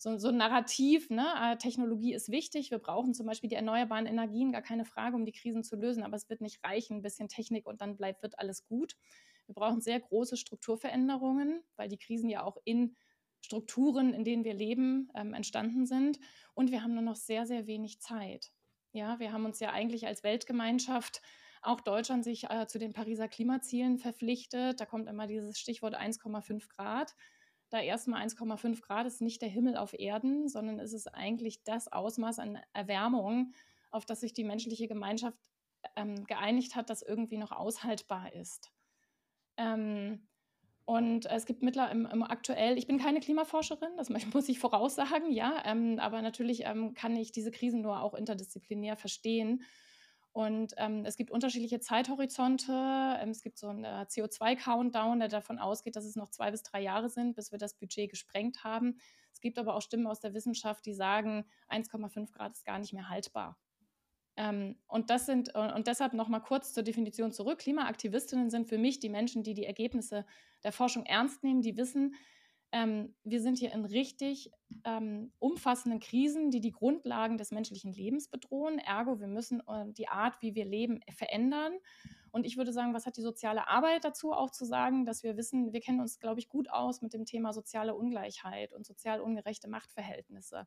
[0.02, 1.24] so, so ein Narrativ, ne?
[1.36, 5.24] Ah, Technologie ist wichtig, wir brauchen zum Beispiel die erneuerbaren Energien, gar keine Frage, um
[5.24, 8.22] die Krisen zu lösen, aber es wird nicht reichen, ein bisschen Technik und dann bleibt,
[8.22, 8.96] wird alles gut.
[9.46, 12.96] Wir brauchen sehr große Strukturveränderungen, weil die Krisen ja auch in
[13.42, 16.18] Strukturen, in denen wir leben, ähm, entstanden sind.
[16.54, 18.50] Und wir haben nur noch sehr, sehr wenig Zeit.
[18.92, 21.20] Ja, wir haben uns ja eigentlich als Weltgemeinschaft
[21.60, 24.80] auch Deutschland sich äh, zu den Pariser Klimazielen verpflichtet.
[24.80, 27.14] Da kommt immer dieses Stichwort 1,5 Grad
[27.72, 31.90] da erstmal 1,5 Grad ist nicht der Himmel auf Erden, sondern es ist eigentlich das
[31.90, 33.54] Ausmaß an Erwärmung,
[33.90, 35.38] auf das sich die menschliche Gemeinschaft
[35.96, 38.70] ähm, geeinigt hat, das irgendwie noch aushaltbar ist.
[39.56, 40.28] Ähm,
[40.84, 45.98] und es gibt mittlerweile aktuell, ich bin keine Klimaforscherin, das muss ich voraussagen, ja, ähm,
[45.98, 49.62] aber natürlich ähm, kann ich diese Krisen nur auch interdisziplinär verstehen
[50.32, 52.72] und ähm, es gibt unterschiedliche Zeithorizonte.
[52.72, 56.62] Ähm, es gibt so einen äh, CO2-Countdown, der davon ausgeht, dass es noch zwei bis
[56.62, 58.98] drei Jahre sind, bis wir das Budget gesprengt haben.
[59.34, 62.94] Es gibt aber auch Stimmen aus der Wissenschaft, die sagen, 1,5 Grad ist gar nicht
[62.94, 63.58] mehr haltbar.
[64.36, 67.58] Ähm, und das sind, und deshalb nochmal kurz zur Definition zurück.
[67.58, 70.24] Klimaaktivistinnen sind für mich die Menschen, die die Ergebnisse
[70.64, 72.14] der Forschung ernst nehmen, die wissen,
[72.74, 74.50] ähm, wir sind hier in richtig
[74.84, 78.78] ähm, umfassenden Krisen, die die Grundlagen des menschlichen Lebens bedrohen.
[78.78, 81.74] Ergo, wir müssen äh, die Art, wie wir leben, verändern.
[82.30, 85.36] Und ich würde sagen, was hat die soziale Arbeit dazu auch zu sagen, dass wir
[85.36, 89.20] wissen, wir kennen uns, glaube ich, gut aus mit dem Thema soziale Ungleichheit und sozial
[89.20, 90.66] ungerechte Machtverhältnisse.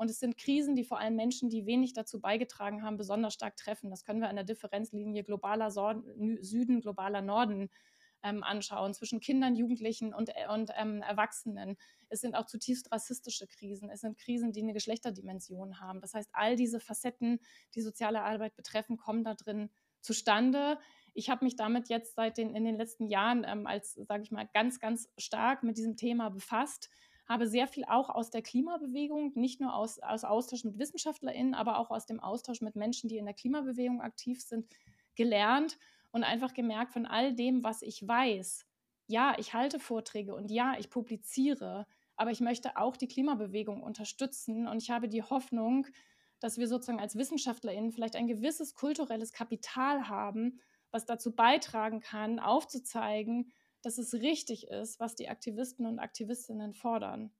[0.00, 3.58] Und es sind Krisen, die vor allem Menschen, die wenig dazu beigetragen haben, besonders stark
[3.58, 3.90] treffen.
[3.90, 7.68] Das können wir an der Differenzlinie globaler Süden, globaler Norden
[8.22, 11.76] ähm, anschauen zwischen Kindern, Jugendlichen und, äh, und ähm, Erwachsenen.
[12.08, 13.90] Es sind auch zutiefst rassistische Krisen.
[13.90, 16.00] Es sind Krisen, die eine Geschlechterdimension haben.
[16.00, 17.38] Das heißt, all diese Facetten,
[17.74, 19.68] die soziale Arbeit betreffen, kommen da drin
[20.00, 20.78] zustande.
[21.12, 24.30] Ich habe mich damit jetzt seit den in den letzten Jahren ähm, als, sage ich
[24.30, 26.88] mal, ganz, ganz stark mit diesem Thema befasst
[27.30, 31.78] habe sehr viel auch aus der Klimabewegung, nicht nur aus, aus Austausch mit WissenschaftlerInnen, aber
[31.78, 34.66] auch aus dem Austausch mit Menschen, die in der Klimabewegung aktiv sind,
[35.14, 35.78] gelernt
[36.10, 38.66] und einfach gemerkt von all dem, was ich weiß.
[39.06, 44.66] Ja, ich halte Vorträge und ja, ich publiziere, aber ich möchte auch die Klimabewegung unterstützen
[44.66, 45.86] und ich habe die Hoffnung,
[46.40, 50.58] dass wir sozusagen als WissenschaftlerInnen vielleicht ein gewisses kulturelles Kapital haben,
[50.90, 57.32] was dazu beitragen kann, aufzuzeigen, dass es richtig ist, was die Aktivisten und Aktivistinnen fordern.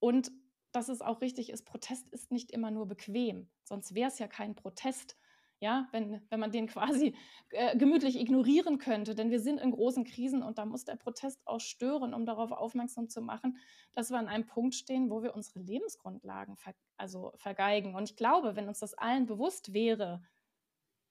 [0.00, 0.30] Und
[0.72, 4.28] dass es auch richtig ist, Protest ist nicht immer nur bequem, sonst wäre es ja
[4.28, 5.16] kein Protest,
[5.60, 7.16] ja, wenn, wenn man den quasi
[7.50, 9.14] äh, gemütlich ignorieren könnte.
[9.14, 12.52] Denn wir sind in großen Krisen und da muss der Protest auch stören, um darauf
[12.52, 13.58] aufmerksam zu machen,
[13.92, 17.94] dass wir an einem Punkt stehen, wo wir unsere Lebensgrundlagen ver also vergeigen.
[17.94, 20.22] Und ich glaube, wenn uns das allen bewusst wäre,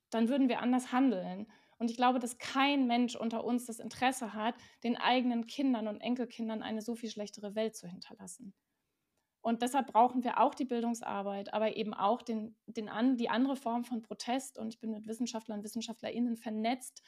[0.10, 1.48] dann würden wir anders handeln.
[1.78, 6.02] Und ich glaube, dass kein Mensch unter uns das Interesse hat, den eigenen Kindern und
[6.02, 8.54] Enkelkindern eine so viel schlechtere Welt zu hinterlassen.
[9.42, 13.56] Und deshalb brauchen wir auch die Bildungsarbeit, aber eben auch den, den an, die andere
[13.56, 14.58] Form von Protest.
[14.58, 17.02] Und ich bin mit Wissenschaftlern und WissenschaftlerInnen vernetzt.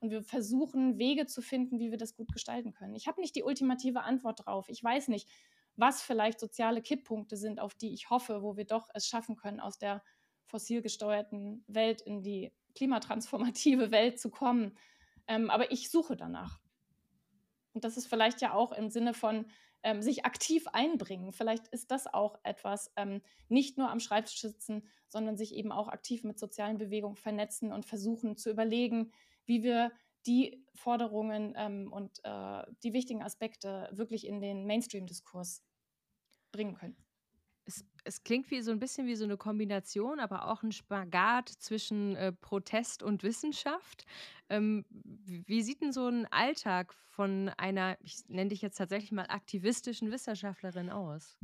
[0.00, 2.96] Und wir versuchen, Wege zu finden, wie wir das gut gestalten können.
[2.96, 4.68] Ich habe nicht die ultimative Antwort drauf.
[4.68, 5.28] Ich weiß nicht,
[5.76, 9.60] was vielleicht soziale Kipppunkte sind, auf die ich hoffe, wo wir doch es schaffen können,
[9.60, 10.02] aus der
[10.46, 14.76] fossil gesteuerten Welt in die klimatransformative Welt zu kommen.
[15.26, 16.60] Ähm, aber ich suche danach.
[17.72, 19.46] Und das ist vielleicht ja auch im Sinne von
[19.82, 21.32] ähm, sich aktiv einbringen.
[21.32, 25.88] Vielleicht ist das auch etwas, ähm, nicht nur am Schreibtisch sitzen, sondern sich eben auch
[25.88, 29.12] aktiv mit sozialen Bewegungen vernetzen und versuchen zu überlegen,
[29.44, 29.92] wie wir
[30.26, 35.62] die Forderungen ähm, und äh, die wichtigen Aspekte wirklich in den Mainstream-Diskurs
[36.50, 36.96] bringen können.
[37.66, 41.48] Es, es, klingt wie so ein bisschen wie so eine Kombination, aber auch ein Spagat
[41.48, 44.04] zwischen äh, Protest und Wissenschaft.
[44.48, 49.26] Ähm, wie sieht denn so ein Alltag von einer, ich nenne dich jetzt tatsächlich mal
[49.28, 51.38] aktivistischen Wissenschaftlerin aus?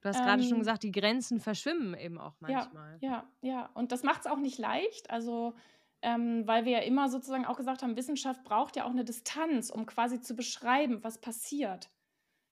[0.00, 2.98] Du hast ähm, gerade schon gesagt, die Grenzen verschwimmen eben auch manchmal.
[3.00, 3.66] Ja, ja, ja.
[3.74, 5.10] Und das macht es auch nicht leicht.
[5.10, 5.54] Also
[6.04, 9.70] ähm, weil wir ja immer sozusagen auch gesagt haben, Wissenschaft braucht ja auch eine Distanz,
[9.70, 11.88] um quasi zu beschreiben, was passiert.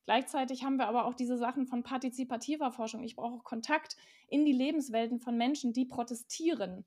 [0.05, 3.05] Gleichzeitig haben wir aber auch diese Sachen von partizipativer Forschung.
[3.05, 3.97] Ich brauche Kontakt
[4.29, 6.85] in die Lebenswelten von Menschen, die protestieren.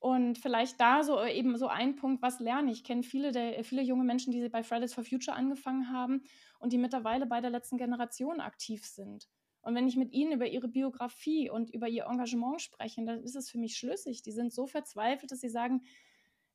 [0.00, 2.78] Und vielleicht da so äh, eben so ein Punkt, was lerne ich?
[2.78, 6.22] Ich kenne viele, der, viele junge Menschen, die bei Fridays for Future angefangen haben
[6.60, 9.28] und die mittlerweile bei der letzten Generation aktiv sind.
[9.60, 13.34] Und wenn ich mit ihnen über ihre Biografie und über ihr Engagement spreche, dann ist
[13.34, 14.22] es für mich schlüssig.
[14.22, 15.82] Die sind so verzweifelt, dass sie sagen,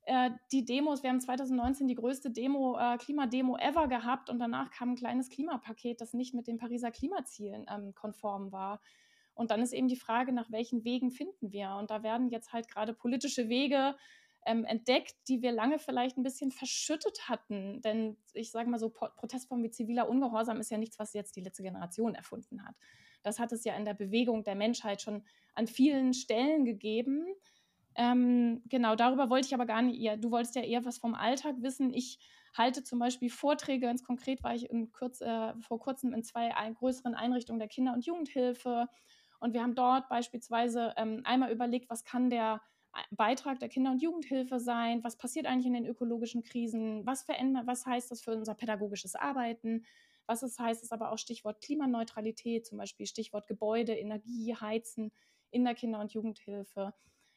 [0.05, 4.71] äh, die Demos, wir haben 2019 die größte Demo, äh, Klimademo ever gehabt und danach
[4.71, 8.81] kam ein kleines Klimapaket, das nicht mit den Pariser Klimazielen ähm, konform war.
[9.33, 11.75] Und dann ist eben die Frage, nach welchen Wegen finden wir?
[11.79, 13.95] Und da werden jetzt halt gerade politische Wege
[14.45, 17.81] ähm, entdeckt, die wir lange vielleicht ein bisschen verschüttet hatten.
[17.81, 21.41] Denn ich sage mal so, Protestformen wie ziviler Ungehorsam ist ja nichts, was jetzt die
[21.41, 22.75] letzte Generation erfunden hat.
[23.23, 25.23] Das hat es ja in der Bewegung der Menschheit schon
[25.55, 27.25] an vielen Stellen gegeben.
[27.95, 30.17] Ähm, genau, darüber wollte ich aber gar nicht eher.
[30.17, 31.93] Du wolltest ja eher was vom Alltag wissen.
[31.93, 32.19] Ich
[32.57, 37.15] halte zum Beispiel Vorträge, ganz konkret war ich kurz, äh, vor kurzem in zwei größeren
[37.15, 38.87] Einrichtungen der Kinder- und Jugendhilfe.
[39.39, 42.61] Und wir haben dort beispielsweise ähm, einmal überlegt, was kann der
[43.11, 45.03] Beitrag der Kinder- und Jugendhilfe sein?
[45.03, 47.05] Was passiert eigentlich in den ökologischen Krisen?
[47.05, 49.85] Was verändert, was heißt das für unser pädagogisches Arbeiten?
[50.27, 55.11] Was es heißt, ist aber auch Stichwort Klimaneutralität, zum Beispiel Stichwort Gebäude, Energie, Heizen
[55.51, 56.93] in der Kinder- und Jugendhilfe.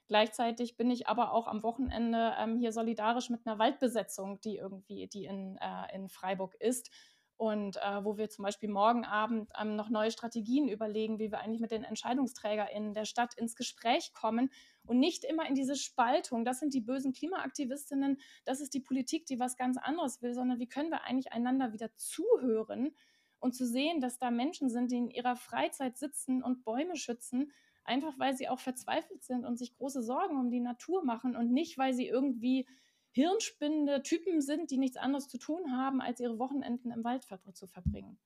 [0.08, 5.08] Gleichzeitig bin ich aber auch am Wochenende ähm, hier solidarisch mit einer Waldbesetzung, die irgendwie,
[5.08, 6.90] die in, äh, in Freiburg ist.
[7.38, 11.40] Und äh, wo wir zum Beispiel morgen Abend ähm, noch neue Strategien überlegen, wie wir
[11.40, 14.50] eigentlich mit den EntscheidungsträgerInnen der Stadt ins Gespräch kommen
[14.86, 19.26] und nicht immer in diese Spaltung, das sind die bösen Klimaaktivistinnen, das ist die Politik,
[19.26, 22.96] die was ganz anderes will, sondern wie können wir eigentlich einander wieder zuhören
[23.38, 27.52] und zu sehen, dass da Menschen sind, die in ihrer Freizeit sitzen und Bäume schützen,
[27.86, 31.52] einfach weil sie auch verzweifelt sind und sich große Sorgen um die Natur machen und
[31.52, 32.66] nicht, weil sie irgendwie
[33.12, 37.66] hirnspinnende Typen sind, die nichts anderes zu tun haben, als ihre Wochenenden im Wald zu
[37.66, 38.18] verbringen.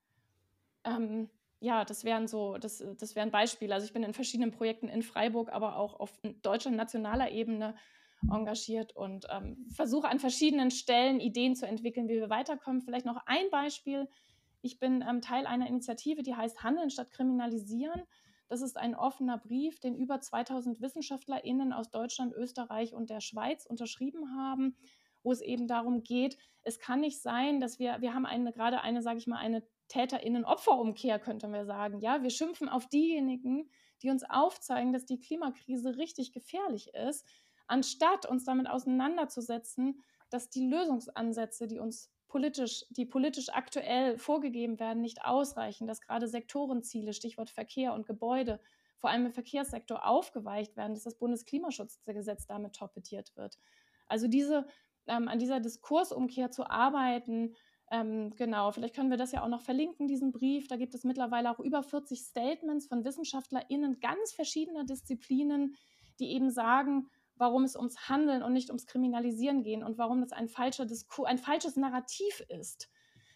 [0.85, 3.75] Ähm, ja, das wären so, das, das wären Beispiele.
[3.75, 7.77] Also ich bin in verschiedenen Projekten in Freiburg, aber auch auf deutscher nationaler Ebene
[8.31, 12.83] engagiert und ähm, versuche an verschiedenen Stellen Ideen zu entwickeln, wie wir weiterkommen.
[12.83, 14.09] Vielleicht noch ein Beispiel.
[14.63, 18.03] Ich bin ähm, Teil einer Initiative, die heißt Handeln statt Kriminalisieren.
[18.51, 23.65] Das ist ein offener Brief, den über 2000 WissenschaftlerInnen aus Deutschland, Österreich und der Schweiz
[23.65, 24.77] unterschrieben haben,
[25.23, 28.81] wo es eben darum geht, es kann nicht sein, dass wir, wir haben eine, gerade
[28.81, 32.01] eine, sage ich mal, eine TäterInnen-Opferumkehr, könnten wir sagen.
[32.01, 33.71] Ja, wir schimpfen auf diejenigen,
[34.03, 37.25] die uns aufzeigen, dass die Klimakrise richtig gefährlich ist,
[37.69, 45.03] anstatt uns damit auseinanderzusetzen, dass die Lösungsansätze, die uns politisch, die politisch aktuell vorgegeben werden,
[45.03, 48.61] nicht ausreichen, dass gerade Sektorenziele, Stichwort Verkehr und Gebäude,
[48.97, 53.59] vor allem im Verkehrssektor aufgeweicht werden, dass das Bundesklimaschutzgesetz damit torpediert wird.
[54.07, 54.67] Also diese,
[55.07, 57.55] ähm, an dieser Diskursumkehr zu arbeiten,
[57.91, 60.69] ähm, genau, vielleicht können wir das ja auch noch verlinken, diesen Brief.
[60.69, 65.75] Da gibt es mittlerweile auch über 40 Statements von WissenschaftlerInnen ganz verschiedener Disziplinen,
[66.21, 67.09] die eben sagen,
[67.41, 71.27] warum es ums Handeln und nicht ums Kriminalisieren gehen und warum das ein, falscher Diskur
[71.27, 72.91] ein falsches Narrativ ist.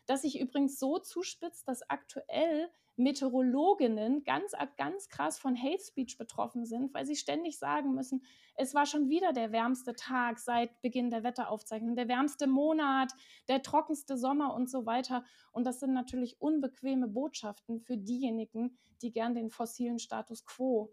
[0.07, 6.65] Das sich übrigens so zuspitzt, dass aktuell Meteorologinnen ganz, ganz krass von Hate Speech betroffen
[6.67, 8.23] sind, weil sie ständig sagen müssen,
[8.55, 13.13] es war schon wieder der wärmste Tag seit Beginn der Wetteraufzeichnung, der wärmste Monat,
[13.49, 15.25] der trockenste Sommer und so weiter.
[15.51, 20.93] Und das sind natürlich unbequeme Botschaften für diejenigen, die gern den fossilen Status quo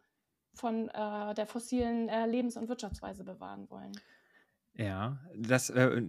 [0.54, 3.94] von äh, der fossilen äh, Lebens- und Wirtschaftsweise bewahren wollen.
[4.78, 6.02] Ja, das, äh,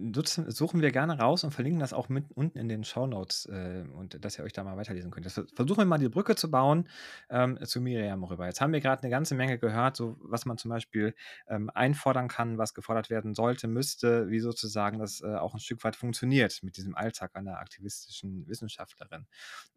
[0.47, 4.23] suchen wir gerne raus und verlinken das auch mit unten in den Shownotes, äh, und
[4.23, 5.25] dass ihr euch da mal weiterlesen könnt.
[5.25, 6.87] Das versuchen wir mal die Brücke zu bauen,
[7.29, 8.45] ähm, zu Miriam rüber.
[8.47, 11.13] Jetzt haben wir gerade eine ganze Menge gehört, so was man zum Beispiel,
[11.49, 15.83] ähm, einfordern kann, was gefordert werden sollte, müsste, wie sozusagen das, äh, auch ein Stück
[15.83, 19.27] weit funktioniert mit diesem Alltag einer aktivistischen Wissenschaftlerin.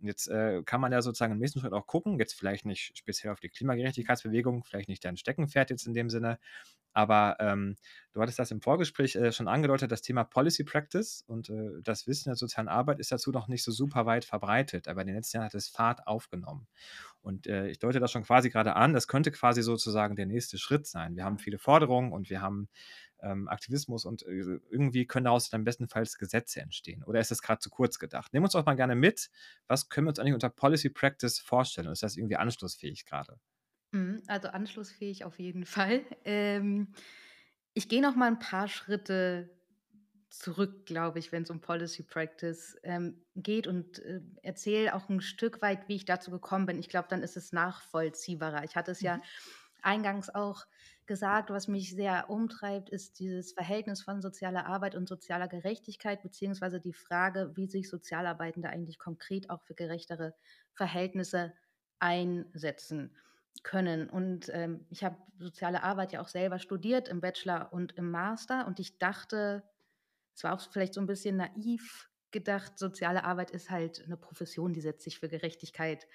[0.01, 2.97] Und jetzt, äh, kann man ja sozusagen im nächsten Schritt auch gucken, jetzt vielleicht nicht
[2.97, 6.39] speziell auf die Klimagerechtigkeitsbewegung, vielleicht nicht dein Steckenpferd jetzt in dem Sinne,
[6.93, 7.77] aber ähm,
[8.13, 12.07] du hattest das im Vorgespräch äh, schon angedeutet, das Thema Policy Practice und äh, das
[12.07, 15.17] Wissen der sozialen Arbeit ist dazu noch nicht so super weit verbreitet, aber in den
[15.17, 16.67] letzten Jahren hat es Fahrt aufgenommen.
[17.23, 20.59] Und äh, ich deute das schon quasi gerade an, das könnte quasi sozusagen der nächste
[20.59, 21.17] Schritt sein.
[21.17, 22.69] Wir haben viele Forderungen und wir haben
[23.23, 27.03] ähm, Aktivismus und äh, irgendwie können daraus dann bestenfalls Gesetze entstehen.
[27.05, 28.35] Oder ist das gerade zu kurz gedacht?
[28.35, 29.31] Nehmen uns auch mal gerne mit,
[29.69, 31.91] was können wir uns eigentlich unter Policy Practice vorstellen?
[31.91, 33.41] Ist das irgendwie anschlussfähig gerade?
[33.93, 36.03] Mhm, also anschlussfähig auf jeden Fall.
[36.25, 36.93] Ähm,
[37.77, 39.51] ich gehe noch mal ein paar Schritte
[40.31, 45.21] zurück, glaube ich, wenn es um Policy Practice ähm, geht und äh, erzähle auch ein
[45.21, 46.79] Stück weit, wie ich dazu gekommen bin.
[46.79, 48.65] Ich glaube, dann ist es nachvollziehbarer.
[48.65, 49.23] Ich hatte es ja mhm.
[49.83, 50.65] eingangs auch
[51.05, 56.81] gesagt, was mich sehr umtreibt, ist dieses Verhältnis von sozialer Arbeit und sozialer Gerechtigkeit, beziehungsweise
[56.81, 60.35] die Frage, wie sich Sozialarbeitende eigentlich konkret auch für gerechtere
[60.73, 61.53] Verhältnisse
[61.99, 63.15] einsetzen
[63.65, 64.09] können.
[64.09, 68.67] Und ähm, ich habe soziale Arbeit ja auch selber studiert im Bachelor und im Master.
[68.67, 69.63] Und ich dachte,
[70.35, 74.73] es war auch vielleicht so ein bisschen naiv gedacht, soziale Arbeit ist halt eine Profession,
[74.73, 76.07] die setzt sich für Gerechtigkeit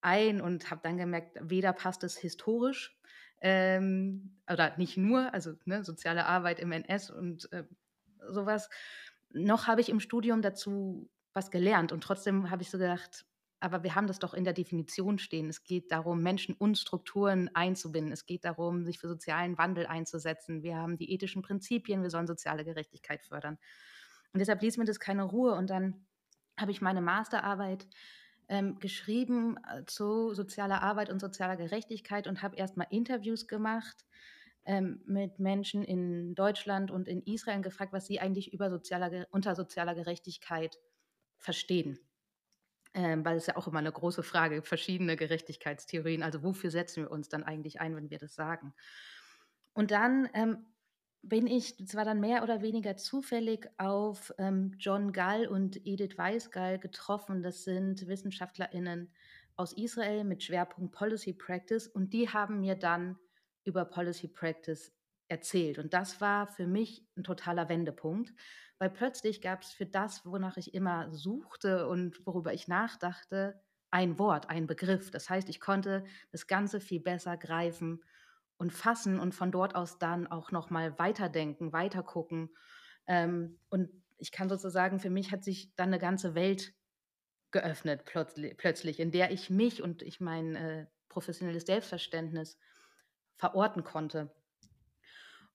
[0.00, 2.98] ein und habe dann gemerkt, weder passt es historisch
[3.40, 7.64] ähm, oder nicht nur, also ne, soziale Arbeit im NS und äh,
[8.30, 8.68] sowas,
[9.30, 13.24] noch habe ich im Studium dazu was gelernt und trotzdem habe ich so gedacht,
[13.62, 15.48] aber wir haben das doch in der Definition stehen.
[15.48, 18.12] Es geht darum, Menschen und Strukturen einzubinden.
[18.12, 20.64] Es geht darum, sich für sozialen Wandel einzusetzen.
[20.64, 23.58] Wir haben die ethischen Prinzipien, wir sollen soziale Gerechtigkeit fördern.
[24.32, 25.54] Und deshalb ließ mir das keine Ruhe.
[25.54, 26.06] Und dann
[26.58, 27.86] habe ich meine Masterarbeit
[28.48, 34.04] ähm, geschrieben äh, zu sozialer Arbeit und sozialer Gerechtigkeit und habe erstmal Interviews gemacht
[34.64, 39.54] ähm, mit Menschen in Deutschland und in Israel gefragt, was sie eigentlich über sozialer, unter
[39.54, 40.80] sozialer Gerechtigkeit
[41.38, 42.00] verstehen
[42.94, 47.10] ähm, weil es ja auch immer eine große Frage, verschiedene Gerechtigkeitstheorien, also wofür setzen wir
[47.10, 48.74] uns dann eigentlich ein, wenn wir das sagen?
[49.72, 50.66] Und dann ähm,
[51.22, 56.78] bin ich zwar dann mehr oder weniger zufällig auf ähm, John Gall und Edith Weisgall
[56.78, 57.42] getroffen.
[57.42, 59.12] Das sind WissenschaftlerInnen
[59.56, 63.18] aus Israel mit Schwerpunkt Policy Practice und die haben mir dann
[63.64, 64.92] über Policy Practice
[65.32, 65.78] erzählt.
[65.78, 68.32] Und das war für mich ein totaler Wendepunkt,
[68.78, 74.18] weil plötzlich gab es für das, wonach ich immer suchte und worüber ich nachdachte, ein
[74.18, 75.10] Wort, ein Begriff.
[75.10, 78.04] Das heißt, ich konnte das Ganze viel besser greifen
[78.58, 82.50] und fassen und von dort aus dann auch nochmal weiterdenken, weitergucken.
[83.06, 86.74] Ähm, und ich kann sozusagen, für mich hat sich dann eine ganze Welt
[87.50, 92.58] geöffnet plötzlich, in der ich mich und ich mein äh, professionelles Selbstverständnis
[93.36, 94.34] verorten konnte.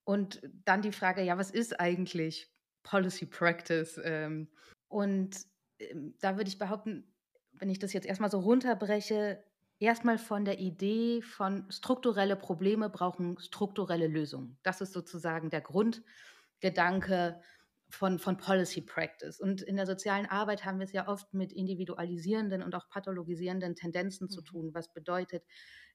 [0.08, 2.50] Und dann die Frage, ja, was ist eigentlich
[2.82, 4.00] Policy Practice.
[4.02, 4.48] Ähm,
[4.88, 5.36] und
[5.78, 7.04] ähm, da würde ich behaupten,
[7.52, 9.44] wenn ich das jetzt erstmal so runterbreche,
[9.78, 14.56] erstmal von der Idee von strukturelle Probleme brauchen strukturelle Lösungen.
[14.62, 17.42] Das ist sozusagen der Grundgedanke
[17.90, 19.40] von, von Policy Practice.
[19.40, 23.76] Und in der sozialen Arbeit haben wir es ja oft mit individualisierenden und auch pathologisierenden
[23.76, 24.30] Tendenzen mhm.
[24.30, 25.44] zu tun, was bedeutet,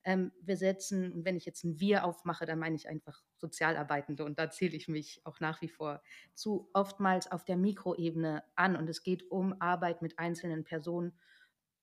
[0.03, 4.37] ähm, wir setzen, wenn ich jetzt ein Wir aufmache, dann meine ich einfach Sozialarbeitende und
[4.37, 6.01] da zähle ich mich auch nach wie vor
[6.33, 11.17] zu, oftmals auf der Mikroebene an und es geht um Arbeit mit einzelnen Personen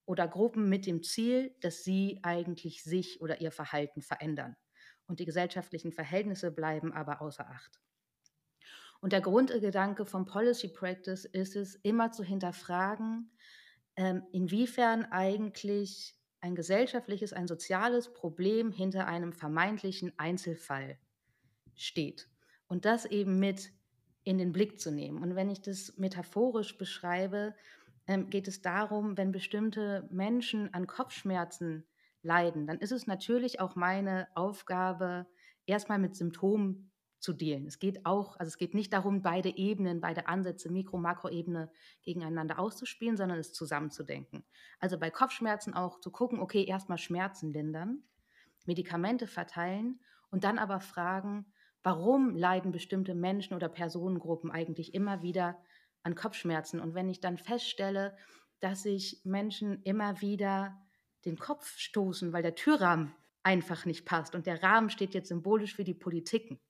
[0.04, 4.56] oder Gruppen mit dem Ziel, dass sie eigentlich sich oder ihr Verhalten verändern.
[5.06, 7.80] Und die gesellschaftlichen Verhältnisse bleiben aber außer Acht.
[9.00, 13.30] Und der Grundgedanke vom Policy Practice ist es, immer zu hinterfragen,
[13.96, 20.98] ähm, inwiefern eigentlich ein gesellschaftliches, ein soziales Problem hinter einem vermeintlichen Einzelfall
[21.74, 22.28] steht.
[22.66, 23.72] Und das eben mit
[24.22, 25.22] in den Blick zu nehmen.
[25.22, 27.54] Und wenn ich das metaphorisch beschreibe,
[28.06, 31.86] ähm, geht es darum, wenn bestimmte Menschen an Kopfschmerzen
[32.22, 35.26] leiden, dann ist es natürlich auch meine Aufgabe,
[35.66, 36.89] erstmal mit Symptomen
[37.20, 37.66] zu dealen.
[37.66, 41.70] Es geht auch, also es geht nicht darum, beide Ebenen, beide Ansätze, Mikro-, Makroebene
[42.02, 44.42] gegeneinander auszuspielen, sondern es zusammenzudenken.
[44.80, 48.02] Also bei Kopfschmerzen auch zu gucken, okay, erstmal Schmerzen lindern,
[48.66, 50.00] Medikamente verteilen
[50.30, 51.46] und dann aber fragen,
[51.82, 55.62] warum leiden bestimmte Menschen oder Personengruppen eigentlich immer wieder
[56.02, 56.80] an Kopfschmerzen?
[56.80, 58.16] Und wenn ich dann feststelle,
[58.60, 60.78] dass sich Menschen immer wieder
[61.26, 65.74] den Kopf stoßen, weil der Türrahmen einfach nicht passt und der Rahmen steht jetzt symbolisch
[65.74, 66.60] für die Politiken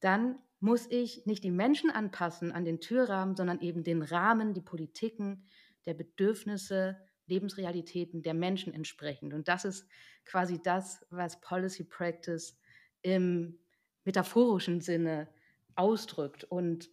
[0.00, 4.60] dann muss ich nicht die Menschen anpassen an den Türrahmen, sondern eben den Rahmen, die
[4.60, 5.44] Politiken
[5.86, 9.32] der Bedürfnisse, Lebensrealitäten der Menschen entsprechend.
[9.32, 9.86] Und das ist
[10.24, 12.58] quasi das, was Policy Practice
[13.02, 13.58] im
[14.04, 15.28] metaphorischen Sinne
[15.76, 16.44] ausdrückt.
[16.44, 16.90] Und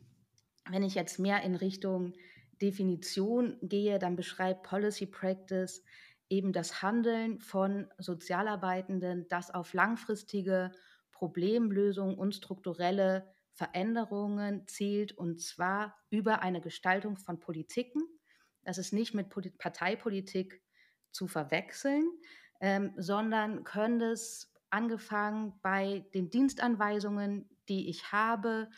[0.70, 2.14] wenn ich jetzt mehr in Richtung
[2.62, 5.84] Definition gehe, dann beschreibt Policy Practice
[6.30, 10.72] eben das Handeln von Sozialarbeitenden, das auf langfristige
[11.18, 18.04] Problemlösungen und strukturelle Veränderungen zielt, und zwar über eine Gestaltung von Politiken.
[18.64, 20.62] Das ist nicht mit Parteipolitik
[21.12, 22.08] zu verwechseln,
[22.62, 28.70] ähm, sondern könnte es angefangen bei den Dienstanweisungen, die ich habe,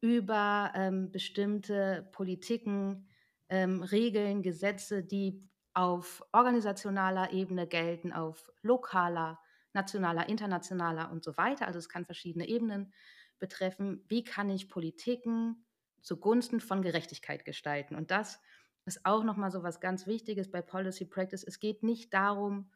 [0.00, 3.08] über ähm, bestimmte Politiken,
[3.48, 9.38] ähm, Regeln, Gesetze, die auf organisationaler Ebene gelten, auf lokaler,
[9.76, 11.66] nationaler, internationaler und so weiter.
[11.66, 12.92] Also es kann verschiedene Ebenen
[13.38, 14.04] betreffen.
[14.08, 15.64] Wie kann ich Politiken
[16.00, 17.94] zugunsten von Gerechtigkeit gestalten?
[17.94, 18.40] Und das
[18.86, 21.44] ist auch nochmal so was ganz Wichtiges bei Policy Practice.
[21.44, 22.70] Es geht nicht darum,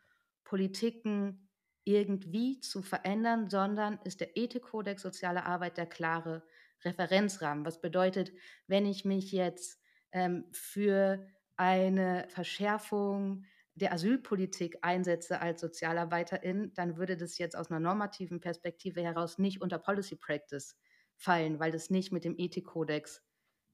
[0.45, 1.49] Politiken
[1.85, 6.43] irgendwie zu verändern, sondern ist der Ethikkodex soziale Arbeit der klare
[6.85, 7.65] Referenzrahmen.
[7.65, 8.33] Was bedeutet,
[8.67, 9.81] wenn ich mich jetzt
[10.13, 11.27] ähm, für
[11.57, 13.45] eine Verschärfung
[13.81, 19.61] der Asylpolitik einsetze als Sozialarbeiterin, dann würde das jetzt aus einer normativen Perspektive heraus nicht
[19.61, 20.77] unter Policy Practice
[21.17, 23.23] fallen, weil das nicht mit dem Ethikkodex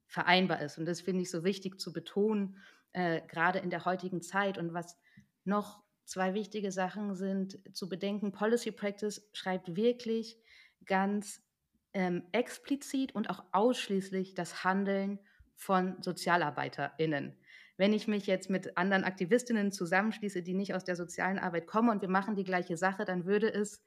[0.07, 0.79] vereinbar ist.
[0.79, 2.59] Und das finde ich so wichtig zu betonen,
[2.93, 4.59] äh, gerade in der heutigen Zeit.
[4.59, 4.97] Und was
[5.45, 10.39] noch zwei wichtige Sachen sind zu bedenken, Policy Practice schreibt wirklich
[10.85, 11.43] ganz
[11.93, 15.19] ähm, explizit und auch ausschließlich das Handeln
[15.55, 17.37] von SozialarbeiterInnen.
[17.79, 21.91] Wenn ich mich jetzt mit anderen Aktivistinnen zusammenschließe, die nicht aus der sozialen Arbeit kommen
[21.91, 23.85] und wir machen die gleiche Sache, dann würde es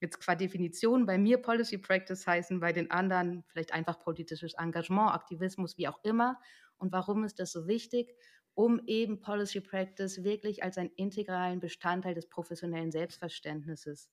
[0.00, 5.12] jetzt qua Definition bei mir Policy Practice heißen, bei den anderen vielleicht einfach politisches Engagement,
[5.12, 6.40] Aktivismus, wie auch immer.
[6.76, 8.14] Und warum ist das so wichtig?
[8.54, 14.10] Um eben Policy Practice wirklich als einen integralen Bestandteil des professionellen Selbstverständnisses,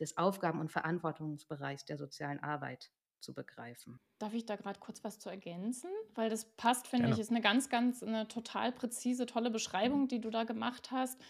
[0.00, 2.90] des Aufgaben- und Verantwortungsbereichs der sozialen Arbeit
[3.20, 3.98] zu begreifen.
[4.18, 5.90] Darf ich da gerade kurz was zu ergänzen?
[6.14, 10.20] Weil das passt, finde ich, ist eine ganz, ganz, eine total präzise, tolle Beschreibung, die
[10.20, 11.20] du da gemacht hast.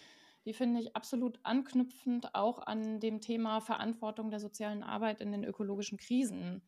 [0.45, 5.43] Die finde ich absolut anknüpfend auch an dem Thema Verantwortung der sozialen Arbeit in den
[5.43, 6.61] ökologischen Krisen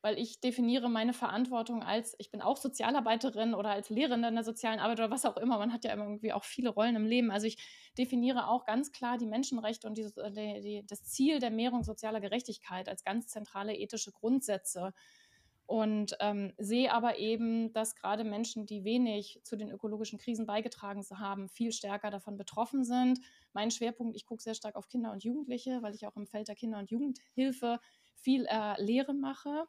[0.00, 4.44] weil ich definiere meine Verantwortung als, ich bin auch Sozialarbeiterin oder als Lehrende in der
[4.44, 5.58] sozialen Arbeit oder was auch immer.
[5.58, 7.30] Man hat ja irgendwie auch viele Rollen im Leben.
[7.30, 7.58] Also ich
[7.98, 12.20] definiere auch ganz klar die Menschenrechte und die, die, die, das Ziel der Mehrung sozialer
[12.20, 14.92] Gerechtigkeit als ganz zentrale ethische Grundsätze.
[15.66, 21.04] Und ähm, sehe aber eben, dass gerade Menschen, die wenig zu den ökologischen Krisen beigetragen
[21.18, 23.20] haben, viel stärker davon betroffen sind.
[23.52, 26.48] Mein Schwerpunkt, ich gucke sehr stark auf Kinder und Jugendliche, weil ich auch im Feld
[26.48, 27.80] der Kinder- und Jugendhilfe
[28.14, 29.66] viel äh, Lehre mache.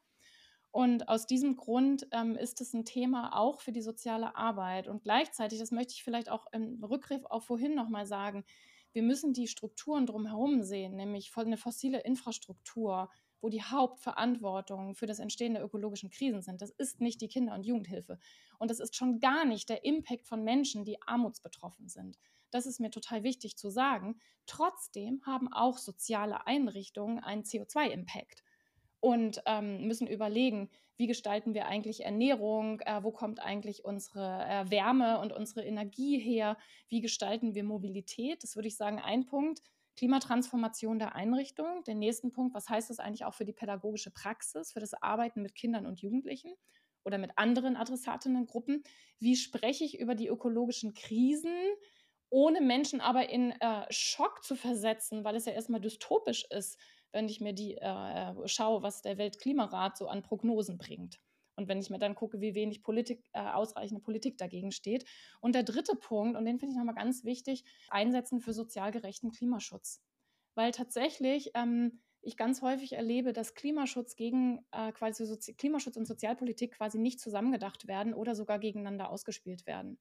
[0.72, 4.88] Und aus diesem Grund ähm, ist es ein Thema auch für die soziale Arbeit.
[4.88, 8.46] Und gleichzeitig, das möchte ich vielleicht auch im Rückgriff auf vorhin nochmal sagen,
[8.92, 13.10] wir müssen die Strukturen drumherum sehen, nämlich eine fossile Infrastruktur,
[13.42, 16.62] wo die Hauptverantwortung für das Entstehen der ökologischen Krisen sind.
[16.62, 18.20] Das ist nicht die Kinder- und Jugendhilfe.
[18.58, 22.18] Und das ist schon gar nicht der Impact von Menschen, die armutsbetroffen sind.
[22.52, 24.20] Das ist mir total wichtig zu sagen.
[24.46, 28.44] Trotzdem haben auch soziale Einrichtungen einen CO2-Impact
[29.00, 34.70] und ähm, müssen überlegen, wie gestalten wir eigentlich Ernährung, äh, wo kommt eigentlich unsere äh,
[34.70, 36.58] Wärme und unsere Energie her,
[36.90, 38.44] wie gestalten wir Mobilität.
[38.44, 39.62] Das würde ich sagen, ein Punkt.
[39.96, 41.84] Klimatransformation der Einrichtung.
[41.84, 45.42] Den nächsten Punkt, was heißt das eigentlich auch für die pädagogische Praxis, für das Arbeiten
[45.42, 46.54] mit Kindern und Jugendlichen
[47.04, 48.84] oder mit anderen Adressatinnengruppen?
[49.20, 51.56] Wie spreche ich über die ökologischen Krisen?
[52.30, 56.78] ohne Menschen aber in äh, Schock zu versetzen, weil es ja erstmal dystopisch ist,
[57.12, 61.20] wenn ich mir die äh, äh, schaue, was der Weltklimarat so an Prognosen bringt.
[61.56, 65.06] Und wenn ich mir dann gucke, wie wenig Politik, äh, ausreichende Politik dagegen steht.
[65.42, 69.32] Und der dritte Punkt, und den finde ich nochmal ganz wichtig, einsetzen für sozial gerechten
[69.32, 70.02] Klimaschutz.
[70.56, 76.06] Weil tatsächlich ähm, ich ganz häufig erlebe, dass Klimaschutz gegen äh, quasi Sozi Klimaschutz und
[76.06, 80.00] Sozialpolitik quasi nicht zusammengedacht werden oder sogar gegeneinander ausgespielt werden.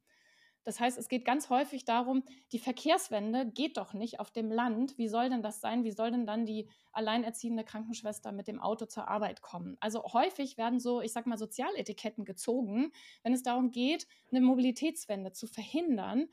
[0.68, 4.98] Das heißt, es geht ganz häufig darum, die Verkehrswende geht doch nicht auf dem Land.
[4.98, 5.82] Wie soll denn das sein?
[5.82, 9.78] Wie soll denn dann die alleinerziehende Krankenschwester mit dem Auto zur Arbeit kommen?
[9.80, 12.92] Also häufig werden so, ich sag mal, Sozialetiketten gezogen,
[13.22, 16.28] wenn es darum geht, eine Mobilitätswende zu verhindern,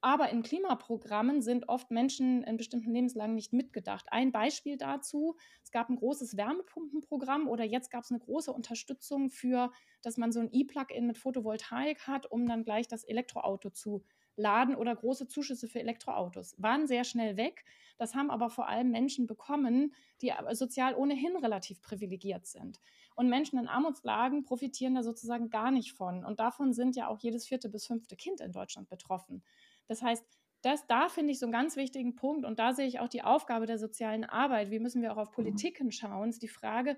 [0.00, 4.06] aber in Klimaprogrammen sind oft Menschen in bestimmten Lebenslagen nicht mitgedacht.
[4.10, 9.30] Ein Beispiel dazu, es gab ein großes Wärmepumpenprogramm oder jetzt gab es eine große Unterstützung
[9.30, 9.70] für,
[10.02, 14.04] dass man so ein E-Plug-in mit Photovoltaik hat, um dann gleich das Elektroauto zu
[14.36, 16.54] laden oder große Zuschüsse für Elektroautos.
[16.58, 17.64] Waren sehr schnell weg.
[17.98, 22.80] Das haben aber vor allem Menschen bekommen, die sozial ohnehin relativ privilegiert sind.
[23.14, 26.24] Und Menschen in Armutslagen profitieren da sozusagen gar nicht von.
[26.24, 29.42] Und davon sind ja auch jedes vierte bis fünfte Kind in Deutschland betroffen.
[29.90, 30.24] Das heißt,
[30.62, 33.24] das, da finde ich so einen ganz wichtigen Punkt und da sehe ich auch die
[33.24, 34.70] Aufgabe der sozialen Arbeit.
[34.70, 36.28] Wie müssen wir auch auf Politiken schauen?
[36.28, 36.96] Ist die Frage,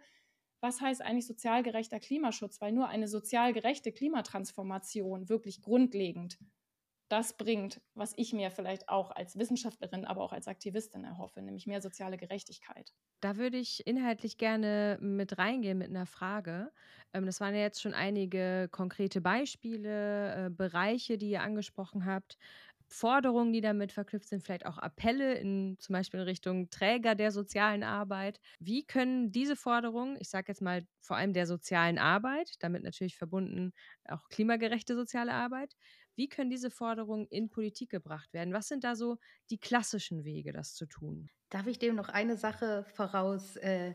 [0.60, 2.60] was heißt eigentlich sozial gerechter Klimaschutz?
[2.60, 6.38] Weil nur eine sozial gerechte Klimatransformation wirklich grundlegend
[7.12, 11.66] das bringt, was ich mir vielleicht auch als Wissenschaftlerin, aber auch als Aktivistin erhoffe, nämlich
[11.66, 12.90] mehr soziale Gerechtigkeit.
[13.20, 16.72] Da würde ich inhaltlich gerne mit reingehen mit einer Frage.
[17.12, 22.38] Ähm, das waren ja jetzt schon einige konkrete Beispiele, äh, Bereiche, die ihr angesprochen habt.
[22.92, 27.32] Forderungen, die damit verknüpft sind, vielleicht auch Appelle in zum Beispiel in Richtung Träger der
[27.32, 28.38] sozialen Arbeit.
[28.60, 33.16] Wie können diese Forderungen, ich sage jetzt mal vor allem der sozialen Arbeit, damit natürlich
[33.16, 33.72] verbunden
[34.08, 35.74] auch klimagerechte soziale Arbeit,
[36.14, 38.52] wie können diese Forderungen in Politik gebracht werden?
[38.52, 39.16] Was sind da so
[39.50, 41.30] die klassischen Wege, das zu tun?
[41.50, 43.62] Darf ich dem noch eine Sache vorausschicken?
[43.62, 43.94] Äh,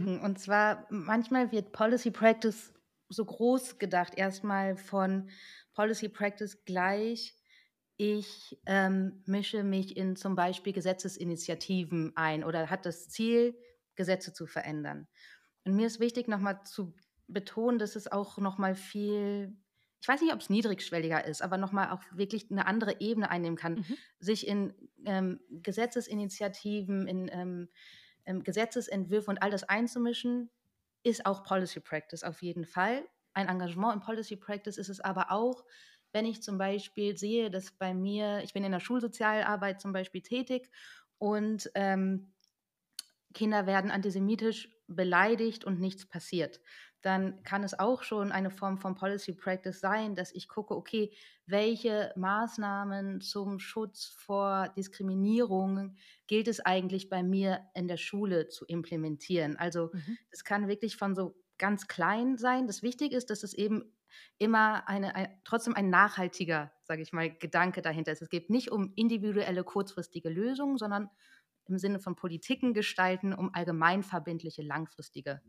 [0.00, 0.20] mhm.
[0.22, 2.72] Und zwar, manchmal wird Policy Practice
[3.08, 5.30] so groß gedacht, erstmal von
[5.74, 7.34] Policy Practice gleich
[7.96, 13.56] ich ähm, mische mich in zum Beispiel Gesetzesinitiativen ein oder hat das Ziel,
[13.94, 15.08] Gesetze zu verändern.
[15.64, 16.94] Und mir ist wichtig, nochmal zu
[17.26, 19.56] betonen, dass es auch nochmal viel
[20.06, 23.56] ich weiß nicht, ob es niedrigschwelliger ist, aber nochmal auch wirklich eine andere Ebene einnehmen
[23.56, 23.96] kann, mhm.
[24.20, 24.72] sich in
[25.04, 27.68] ähm, Gesetzesinitiativen, in ähm,
[28.24, 30.50] ähm, Gesetzesentwürfe und all das einzumischen,
[31.02, 33.04] ist auch Policy Practice auf jeden Fall.
[33.32, 35.64] Ein Engagement in Policy Practice ist es aber auch,
[36.16, 40.22] wenn ich zum Beispiel sehe, dass bei mir, ich bin in der Schulsozialarbeit zum Beispiel
[40.22, 40.70] tätig
[41.18, 42.32] und ähm,
[43.34, 46.60] Kinder werden antisemitisch beleidigt und nichts passiert
[47.06, 51.12] dann kann es auch schon eine Form von Policy Practice sein, dass ich gucke, okay,
[51.46, 55.94] welche Maßnahmen zum Schutz vor Diskriminierung
[56.26, 59.56] gilt es eigentlich bei mir in der Schule zu implementieren.
[59.56, 59.92] Also
[60.32, 60.44] es mhm.
[60.44, 62.66] kann wirklich von so ganz klein sein.
[62.66, 63.95] Das Wichtige ist, dass es eben
[64.38, 68.22] immer eine, ein, trotzdem ein nachhaltiger, sage ich mal, Gedanke dahinter ist.
[68.22, 71.10] Es geht nicht um individuelle kurzfristige Lösungen, sondern
[71.68, 75.40] im Sinne von Politiken gestalten, um allgemeinverbindliche langfristige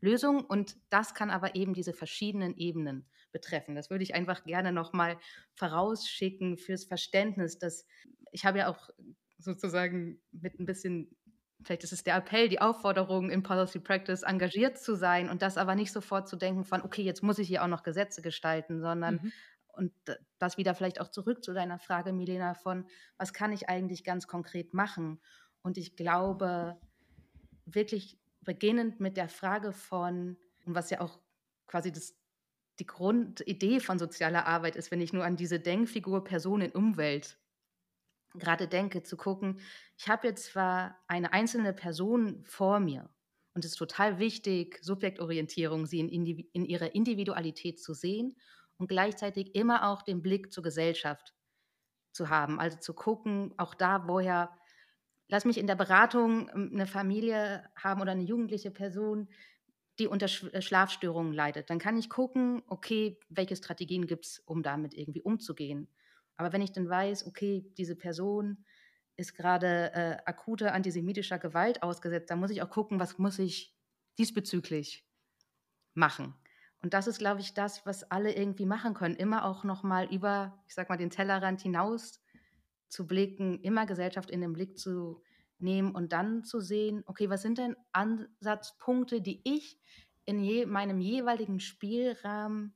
[0.00, 3.74] Lösung und das kann aber eben diese verschiedenen Ebenen betreffen.
[3.74, 5.18] Das würde ich einfach gerne nochmal
[5.54, 7.86] vorausschicken fürs Verständnis, dass
[8.32, 8.90] ich habe ja auch
[9.38, 11.15] sozusagen mit ein bisschen,
[11.62, 15.56] vielleicht ist es der Appell, die Aufforderung in Policy Practice engagiert zu sein und das
[15.56, 18.80] aber nicht sofort zu denken von, okay, jetzt muss ich hier auch noch Gesetze gestalten,
[18.80, 19.32] sondern mhm.
[19.72, 19.92] und
[20.38, 22.86] das wieder vielleicht auch zurück zu deiner Frage, Milena, von
[23.16, 25.20] was kann ich eigentlich ganz konkret machen?
[25.62, 26.76] Und ich glaube,
[27.64, 31.18] wirklich beginnend mit der Frage von, und was ja auch
[31.66, 32.14] quasi das,
[32.78, 37.38] die Grundidee von sozialer Arbeit ist, wenn ich nur an diese Denkfigur Person in Umwelt
[38.38, 39.60] gerade denke, zu gucken,
[39.96, 43.10] ich habe jetzt zwar eine einzelne Person vor mir
[43.54, 48.36] und es ist total wichtig, Subjektorientierung, sie in, in ihrer Individualität zu sehen
[48.76, 51.34] und gleichzeitig immer auch den Blick zur Gesellschaft
[52.12, 54.50] zu haben, also zu gucken, auch da, woher
[55.28, 59.28] lass mich in der Beratung ähm, eine Familie haben oder eine jugendliche Person,
[59.98, 61.70] die unter äh, Schlafstörungen leidet.
[61.70, 65.88] Dann kann ich gucken, okay, welche Strategien gibt es, um damit irgendwie umzugehen.
[66.36, 68.64] Aber wenn ich dann weiß, okay, diese Person
[69.16, 73.74] ist gerade äh, akuter antisemitischer Gewalt ausgesetzt, dann muss ich auch gucken, was muss ich
[74.18, 75.06] diesbezüglich
[75.94, 76.34] machen.
[76.82, 79.16] Und das ist, glaube ich, das, was alle irgendwie machen können.
[79.16, 82.20] Immer auch nochmal über, ich sag mal, den Tellerrand hinaus
[82.88, 85.22] zu blicken, immer Gesellschaft in den Blick zu
[85.58, 89.80] nehmen und dann zu sehen, okay, was sind denn Ansatzpunkte, die ich
[90.26, 92.74] in je, meinem jeweiligen Spielraum,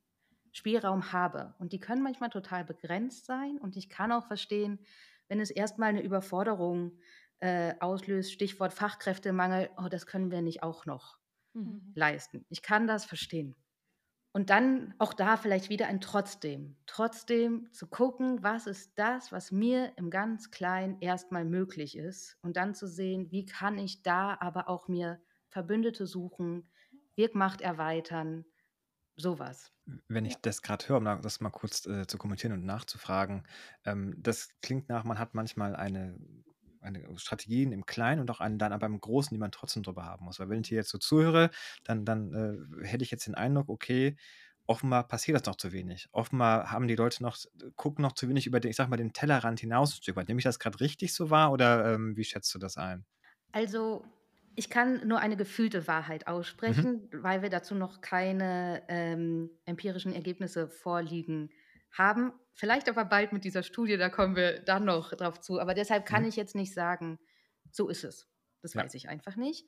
[0.53, 1.55] Spielraum habe.
[1.59, 3.59] Und die können manchmal total begrenzt sein.
[3.59, 4.79] Und ich kann auch verstehen,
[5.29, 6.99] wenn es erstmal eine Überforderung
[7.41, 11.19] äh, auslöst, Stichwort Fachkräftemangel, oh, das können wir nicht auch noch
[11.55, 11.93] mhm.
[11.95, 12.45] leisten.
[12.49, 13.55] Ich kann das verstehen.
[14.33, 16.77] Und dann auch da vielleicht wieder ein Trotzdem.
[16.87, 22.39] Trotzdem zu gucken, was ist das, was mir im ganz Kleinen erstmal möglich ist.
[22.43, 26.71] Und dann zu sehen, wie kann ich da aber auch mir Verbündete suchen,
[27.17, 28.45] Wirkmacht erweitern,
[29.21, 29.73] sowas.
[30.09, 30.39] Wenn ich ja.
[30.43, 33.45] das gerade höre, um das mal kurz äh, zu kommentieren und nachzufragen,
[33.85, 36.19] ähm, das klingt nach, man hat manchmal eine
[36.83, 40.05] eine Strategien im Kleinen und auch einen dann aber im Großen, die man trotzdem drüber
[40.05, 40.41] haben muss.
[40.41, 41.51] Weil wenn ich hier jetzt so zuhöre,
[41.85, 42.33] dann, dann
[42.83, 44.17] äh, hätte ich jetzt den Eindruck, okay,
[44.67, 46.09] offenbar passiert das noch zu wenig.
[46.13, 47.37] Offenbar haben die Leute noch,
[47.77, 50.29] gucken noch zu wenig über den, ich sag mal, den Tellerrand hinaus ein Stück weit.
[50.29, 53.05] Nehme ich das gerade richtig so wahr oder ähm, wie schätzt du das ein?
[53.53, 54.05] Also
[54.57, 57.23] ich kann nur eine gefühlte Wahrheit aussprechen, mhm.
[57.23, 61.51] weil wir dazu noch keine ähm, empirischen Ergebnisse vorliegen
[61.93, 62.33] haben.
[62.53, 65.61] Vielleicht aber bald mit dieser Studie, da kommen wir dann noch drauf zu.
[65.61, 66.29] Aber deshalb kann mhm.
[66.29, 67.19] ich jetzt nicht sagen,
[67.71, 68.29] so ist es.
[68.63, 68.83] Das ja.
[68.83, 69.67] weiß ich einfach nicht.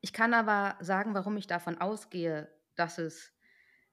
[0.00, 3.32] Ich kann aber sagen, warum ich davon ausgehe, dass es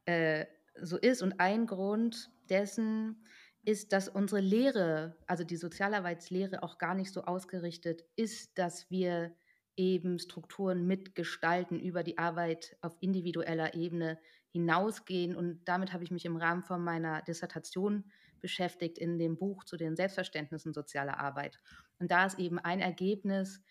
[0.06, 0.46] äh,
[0.82, 1.22] so ist.
[1.22, 3.24] Und ein Grund dessen
[3.64, 9.36] ist, dass unsere Lehre, also die Sozialarbeitslehre, auch gar nicht so ausgerichtet ist, dass wir
[9.78, 14.20] eben Strukturen mitgestalten über die Arbeit auf individueller Ebene
[14.50, 15.36] hinausgehen.
[15.36, 19.78] Und damit habe ich mich im Rahmen von meiner Dissertation beschäftigt in dem Buch zu
[19.78, 21.60] den Selbstverständnissen sozialer Arbeit.
[22.00, 23.62] Und da ist eben ein Ergebnis,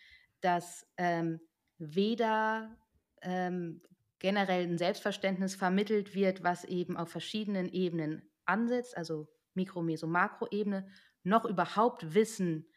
[0.40, 1.40] dass ähm,
[1.78, 2.76] weder
[3.22, 3.82] ähm,
[4.18, 10.88] generell ein Selbstverständnis vermittelt wird, was eben auf verschiedenen Ebenen ansetzt, also Mikro-, Meso-, Makroebene,
[11.22, 12.68] noch überhaupt Wissen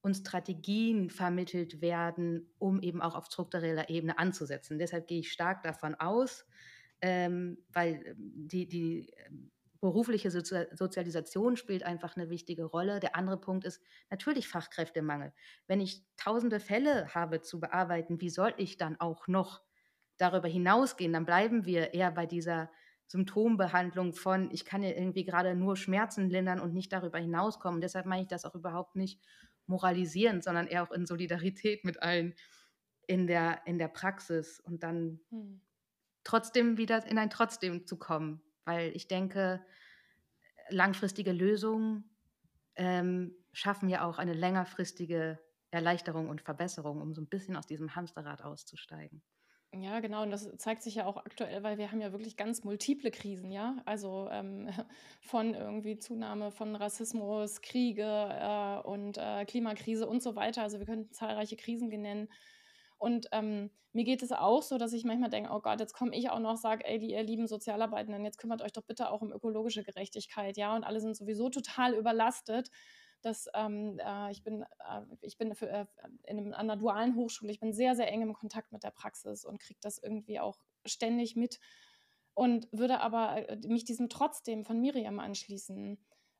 [0.00, 4.78] und Strategien vermittelt werden, um eben auch auf struktureller Ebene anzusetzen.
[4.78, 6.46] Deshalb gehe ich stark davon aus,
[7.00, 12.98] ähm, weil ähm, die, die ähm, berufliche Sozialisation spielt einfach eine wichtige Rolle.
[12.98, 13.80] Der andere Punkt ist
[14.10, 15.32] natürlich Fachkräftemangel.
[15.68, 19.62] Wenn ich tausende Fälle habe zu bearbeiten, wie soll ich dann auch noch
[20.16, 21.12] darüber hinausgehen?
[21.12, 22.70] Dann bleiben wir eher bei dieser
[23.06, 27.80] Symptombehandlung von, ich kann ja irgendwie gerade nur Schmerzen lindern und nicht darüber hinauskommen.
[27.80, 29.20] Deshalb meine ich das auch überhaupt nicht
[29.68, 32.34] moralisierend, sondern eher auch in Solidarität mit allen
[33.06, 35.60] in der, in der Praxis und dann hm.
[36.24, 39.64] trotzdem wieder in ein Trotzdem zu kommen weil ich denke,
[40.68, 42.04] langfristige Lösungen
[42.76, 45.38] ähm, schaffen ja auch eine längerfristige
[45.70, 49.22] Erleichterung und Verbesserung, um so ein bisschen aus diesem Hamsterrad auszusteigen.
[49.74, 50.22] Ja, genau.
[50.22, 53.50] Und das zeigt sich ja auch aktuell, weil wir haben ja wirklich ganz multiple Krisen,
[53.50, 53.76] ja.
[53.84, 54.68] Also ähm,
[55.20, 60.62] von irgendwie Zunahme von Rassismus, Kriege äh, und äh, Klimakrise und so weiter.
[60.62, 62.28] Also wir könnten zahlreiche Krisen nennen.
[62.96, 66.16] Und ähm, mir geht es auch so, dass ich manchmal denke, oh Gott, jetzt komme
[66.16, 69.32] ich auch noch, sage, ey, ihr lieben Sozialarbeitenden, jetzt kümmert euch doch bitte auch um
[69.32, 72.70] ökologische Gerechtigkeit, ja, und alle sind sowieso total überlastet.
[73.22, 75.86] Dass, ähm, äh, ich bin, äh, ich bin für, äh,
[76.24, 78.90] in einem, an einer dualen Hochschule, ich bin sehr, sehr eng im Kontakt mit der
[78.90, 81.58] Praxis und kriege das irgendwie auch ständig mit
[82.34, 85.98] und würde aber äh, mich diesem trotzdem von Miriam anschließen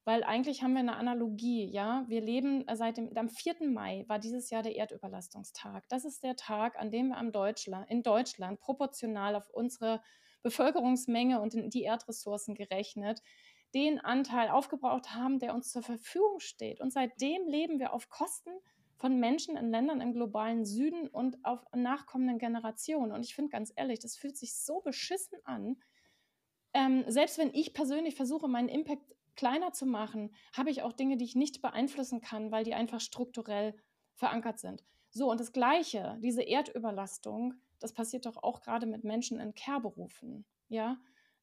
[0.08, 2.06] weil eigentlich haben wir eine Analogie, ja.
[2.08, 3.68] Wir leben äh, seit dem, am 4.
[3.68, 5.86] Mai war dieses Jahr der Erdüberlastungstag.
[5.90, 10.00] Das ist der Tag, an dem wir am Deutschland, in Deutschland proportional auf unsere
[10.42, 13.20] Bevölkerungsmenge und die Erdressourcen gerechnet
[13.74, 16.80] den Anteil aufgebraucht haben, der uns zur Verfügung steht.
[16.80, 18.50] Und seitdem leben wir auf Kosten
[18.96, 23.12] von Menschen in Ländern im globalen Süden und auf nachkommenden Generationen.
[23.12, 25.76] Und ich finde ganz ehrlich, das fühlt sich so beschissen an.
[26.72, 31.16] Ähm, selbst wenn ich persönlich versuche, meinen Impact kleiner zu machen, habe ich auch Dinge,
[31.16, 33.74] die ich nicht beeinflussen kann, weil die einfach strukturell
[34.14, 34.84] verankert sind.
[35.10, 40.44] So, und das Gleiche, diese Erdüberlastung, das passiert doch auch gerade mit Menschen in Care-Berufen.
[40.68, 40.98] Ja,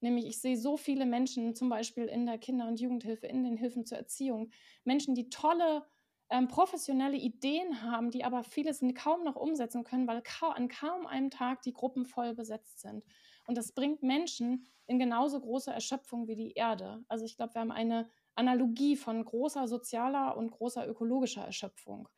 [0.05, 3.57] nämlich ich sehe so viele Menschen, zum Beispiel in der Kinder- und Jugendhilfe, in den
[3.57, 4.51] Hilfen zur Erziehung,
[4.85, 5.83] Menschen, die tolle
[6.29, 11.05] ähm, professionelle Ideen haben, die aber vieles kaum noch umsetzen können, weil ka an kaum
[11.05, 13.03] einem Tag die Gruppen voll besetzt sind.
[13.47, 17.03] Und das bringt Menschen in genauso großer Erschöpfung wie die Erde.
[17.07, 22.09] Also ich glaube, wir haben eine Analogie von großer sozialer und großer ökologischer Erschöpfung.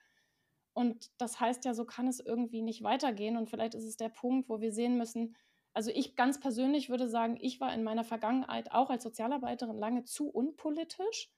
[0.74, 3.36] Und das heißt ja, so kann es irgendwie nicht weitergehen.
[3.38, 5.36] Und vielleicht ist es der Punkt, wo wir sehen müssen,
[5.78, 10.06] also ich ganz persönlich würde sagen, ich war in meiner Vergangenheit auch als Sozialarbeiterin lange
[10.06, 11.30] zu unpolitisch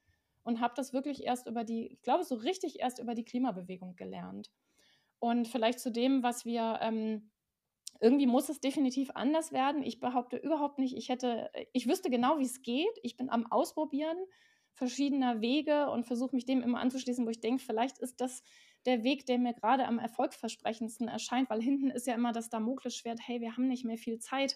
[0.43, 3.97] und habe das wirklich erst über die, ich glaube, so richtig erst über die Klimabewegung
[3.97, 4.49] gelernt.
[5.19, 7.31] Und vielleicht zu dem, was wir ähm,
[7.99, 9.83] irgendwie muss es definitiv anders werden.
[9.83, 12.97] Ich behaupte überhaupt nicht, ich hätte, ich wüsste genau, wie es geht.
[13.03, 14.17] Ich bin am Ausprobieren
[14.71, 18.41] verschiedener Wege und versuche mich dem immer anzuschließen, wo ich denke, vielleicht ist das
[18.85, 23.19] der Weg, der mir gerade am erfolgsversprechendsten erscheint, weil hinten ist ja immer das Damoklesschwert,
[23.21, 24.55] hey, wir haben nicht mehr viel Zeit,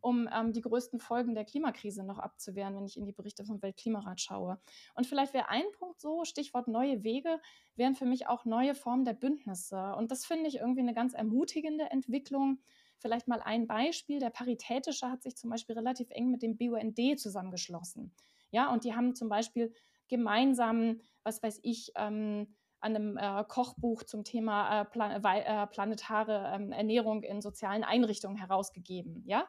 [0.00, 3.60] um ähm, die größten Folgen der Klimakrise noch abzuwehren, wenn ich in die Berichte vom
[3.60, 4.60] Weltklimarat schaue.
[4.94, 7.40] Und vielleicht wäre ein Punkt so, Stichwort neue Wege,
[7.74, 9.94] wären für mich auch neue Formen der Bündnisse.
[9.96, 12.60] Und das finde ich irgendwie eine ganz ermutigende Entwicklung.
[12.98, 14.20] Vielleicht mal ein Beispiel.
[14.20, 18.14] Der Paritätische hat sich zum Beispiel relativ eng mit dem BUND zusammengeschlossen.
[18.52, 19.74] Ja, und die haben zum Beispiel
[20.08, 22.54] gemeinsam, was weiß ich, ähm,
[22.86, 28.36] an einem äh, Kochbuch zum Thema äh, plan äh, planetare ähm, Ernährung in sozialen Einrichtungen
[28.36, 29.22] herausgegeben.
[29.26, 29.46] Ja,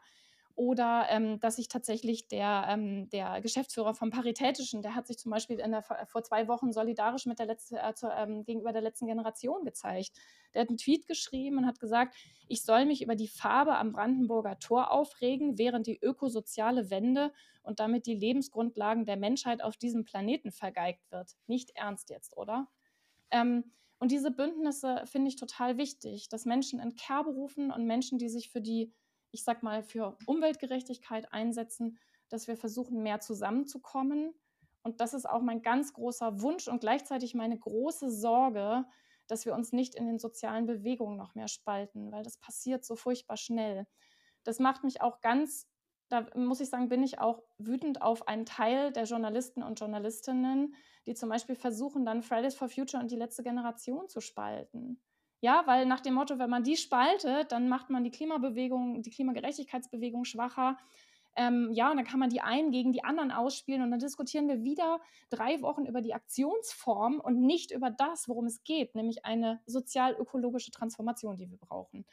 [0.58, 5.30] oder ähm, dass sich tatsächlich der, ähm, der Geschäftsführer vom Paritätischen, der hat sich zum
[5.30, 9.06] Beispiel der, vor zwei Wochen solidarisch mit der letzte, äh, zu, ähm, gegenüber der letzten
[9.06, 10.14] Generation gezeigt.
[10.56, 12.16] Der hat einen Tweet geschrieben und hat gesagt,
[12.48, 17.32] ich soll mich über die Farbe am Brandenburger Tor aufregen, während die ökosoziale Wende
[17.62, 21.34] und damit die Lebensgrundlagen der Menschheit auf diesem Planeten vergeigt wird.
[21.46, 22.68] Nicht ernst jetzt, oder?
[23.32, 28.30] Ähm, und diese Bündnisse finde ich total wichtig, dass Menschen in Care-Berufen und Menschen, die
[28.30, 28.94] sich für die
[29.32, 32.00] ich sag mal, für Umweltgerechtigkeit einsetzen,
[32.30, 34.34] dass wir versuchen, mehr zusammenzukommen
[34.84, 38.86] Und das ist auch mein ganz großer Wunsch und gleichzeitig meine große Sorge,
[39.28, 42.96] dass wir uns nicht in den sozialen Bewegungen noch mehr spalten, weil das passiert so
[42.96, 43.86] furchtbar schnell.
[44.44, 45.68] Das macht mich auch ganz,
[46.10, 50.76] da muss ich sagen, bin ich auch wütend auf einen Teil der Journalisten und Journalistinnen,
[51.06, 55.02] die zum Beispiel versuchen, dann Fridays for Future und die letzte Generation zu spalten.
[55.42, 59.12] Ja, weil nach dem Motto, wenn man die spaltet, dann macht man die Klimabewegung, die
[59.12, 60.78] Klimagerechtigkeitsbewegung schwacher.
[61.36, 64.48] Ähm, ja, und dann kann man die einen gegen die anderen ausspielen und dann diskutieren
[64.48, 65.00] wir wieder
[65.30, 70.72] drei Wochen über die Aktionsform und nicht über das, worum es geht, nämlich eine sozial-ökologische
[70.72, 72.06] Transformation, die wir brauchen.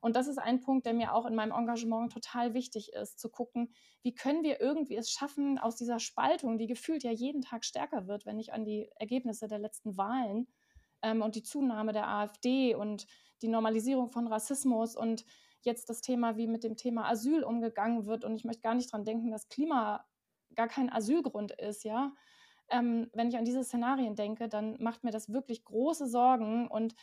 [0.00, 3.30] Und das ist ein Punkt, der mir auch in meinem Engagement total wichtig ist, zu
[3.30, 3.72] gucken,
[4.02, 8.06] wie können wir irgendwie es schaffen, aus dieser Spaltung, die gefühlt ja jeden Tag stärker
[8.06, 10.48] wird, wenn ich an die Ergebnisse der letzten Wahlen
[11.02, 13.06] ähm, und die Zunahme der AfD und
[13.42, 15.24] die Normalisierung von Rassismus und
[15.62, 18.24] jetzt das Thema, wie mit dem Thema Asyl umgegangen wird.
[18.24, 20.06] Und ich möchte gar nicht daran denken, dass Klima
[20.54, 22.14] gar kein Asylgrund ist, ja.
[22.70, 26.94] Ähm, wenn ich an diese Szenarien denke, dann macht mir das wirklich große Sorgen und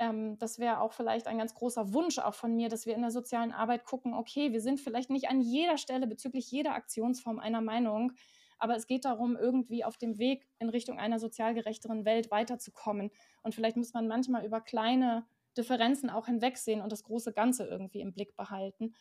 [0.00, 3.02] ähm, das wäre auch vielleicht ein ganz großer Wunsch auch von mir, dass wir in
[3.02, 7.38] der sozialen Arbeit gucken, okay, wir sind vielleicht nicht an jeder Stelle bezüglich jeder Aktionsform
[7.38, 8.12] einer Meinung,
[8.58, 13.10] aber es geht darum, irgendwie auf dem Weg in Richtung einer sozial gerechteren Welt weiterzukommen.
[13.42, 15.26] Und vielleicht muss man manchmal über kleine
[15.56, 18.94] Differenzen auch hinwegsehen und das große Ganze irgendwie im Blick behalten.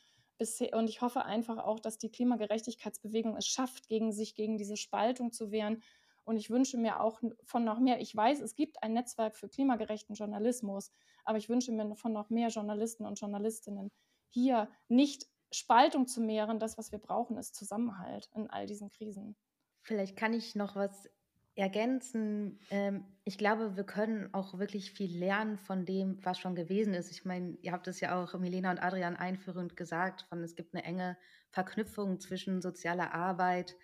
[0.74, 5.34] Und ich hoffe einfach auch, dass die Klimagerechtigkeitsbewegung es schafft, gegen sich gegen diese Spaltung
[5.34, 5.82] zu wehren
[6.30, 9.50] und ich wünsche mir auch von noch mehr, ich weiß, es gibt ein Netzwerk für
[9.50, 10.92] klimagerechten Journalismus,
[11.26, 13.90] aber ich wünsche mir von noch mehr Journalisten und Journalistinnen
[14.28, 16.60] hier nicht Spaltung zu mehren.
[16.60, 19.36] Das, was wir brauchen, ist Zusammenhalt in all diesen Krisen.
[19.82, 21.10] Vielleicht kann ich noch was
[21.56, 22.60] ergänzen.
[22.70, 27.10] Ähm, ich glaube, wir können auch wirklich viel lernen von dem, was schon gewesen ist.
[27.10, 30.76] Ich meine, ihr habt es ja auch Milena und Adrian einführend gesagt, von es gibt
[30.76, 31.18] eine enge
[31.50, 33.76] Verknüpfung zwischen sozialer Arbeit,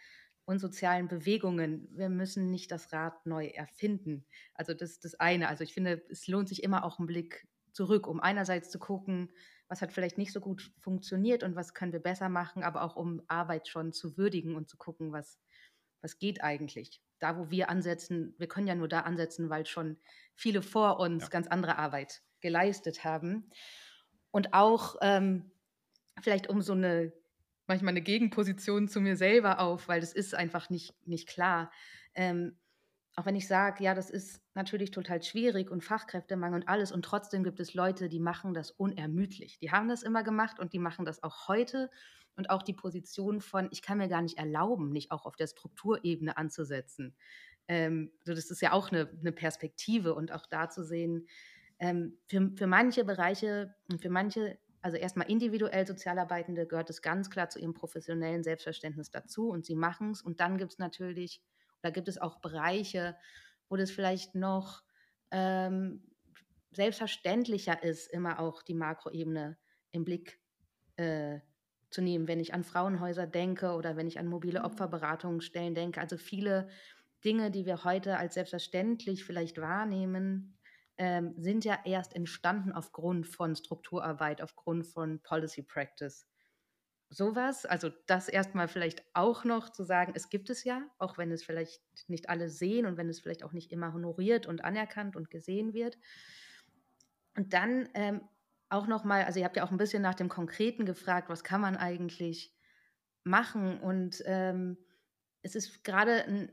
[0.46, 1.88] und sozialen Bewegungen.
[1.91, 4.26] Wir müssen nicht das Rad neu erfinden.
[4.54, 5.50] Also das ist das eine.
[5.50, 9.32] Also ich finde, es lohnt sich immer auch einen Blick zurück, um einerseits zu gucken,
[9.68, 12.96] was hat vielleicht nicht so gut funktioniert und was können wir besser machen, aber auch
[12.96, 15.39] um Arbeit schon zu würdigen und zu gucken, was,
[16.02, 17.02] was geht eigentlich.
[17.20, 19.98] Da, wo wir ansetzen, wir können ja nur da ansetzen, weil schon
[20.36, 21.30] viele vor uns ja.
[21.30, 23.50] ganz andere Arbeit geleistet haben.
[24.30, 25.52] Und auch ähm,
[26.22, 27.12] vielleicht um so eine
[27.68, 31.72] manchmal eine Gegenposition zu mir selber auf, weil das ist einfach nicht, nicht klar.
[32.13, 32.57] Ähm,
[33.16, 37.03] auch wenn ich sage, ja, das ist natürlich total schwierig und Fachkräftemangel und alles und
[37.03, 39.57] trotzdem gibt es Leute, die machen das unermüdlich.
[39.59, 41.89] Die haben das immer gemacht und die machen das auch heute
[42.36, 45.47] und auch die Position von, ich kann mir gar nicht erlauben, nicht auch auf der
[45.47, 47.16] Strukturebene anzusetzen.
[47.68, 51.28] Ähm, so das ist ja auch eine, eine Perspektive und auch da zu sehen,
[51.80, 57.32] ähm, für, für manche Bereiche und für manche also erstmal individuell Sozialarbeitende gehört es ganz
[57.32, 60.22] klar zu ihrem professionellen Selbstverständnis dazu und sie machen es.
[60.22, 61.42] Und dann gibt es natürlich,
[61.82, 63.18] oder gibt es auch Bereiche,
[63.68, 64.84] wo das vielleicht noch
[65.32, 66.04] ähm,
[66.70, 69.58] selbstverständlicher ist, immer auch die Makroebene
[69.90, 70.40] im Blick
[70.98, 71.40] äh,
[71.90, 74.66] zu nehmen, wenn ich an Frauenhäuser denke oder wenn ich an mobile mhm.
[74.66, 76.00] Opferberatungsstellen denke.
[76.00, 76.70] Also viele
[77.24, 80.55] Dinge, die wir heute als selbstverständlich vielleicht wahrnehmen,
[80.98, 86.28] ähm, sind ja erst entstanden aufgrund von Strukturarbeit, aufgrund von Policy Practice.
[87.10, 91.32] Sowas, also das erstmal vielleicht auch noch zu sagen, es gibt es ja, auch wenn
[91.32, 95.16] es vielleicht nicht alle sehen und wenn es vielleicht auch nicht immer honoriert und anerkannt
[95.16, 95.98] und gesehen wird.
[97.36, 98.22] Und dann ähm,
[98.70, 101.62] auch nochmal, also ihr habt ja auch ein bisschen nach dem Konkreten gefragt, was kann
[101.62, 102.56] man eigentlich
[103.24, 104.78] machen und ähm,
[105.46, 106.50] es ist gerade,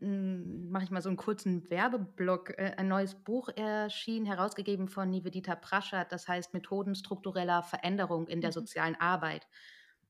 [0.70, 5.56] mache ich mal so einen kurzen Werbeblock, äh, ein neues Buch erschienen, herausgegeben von Nivedita
[5.56, 8.54] Praschat, das heißt Methoden struktureller Veränderung in der mhm.
[8.54, 9.48] sozialen Arbeit,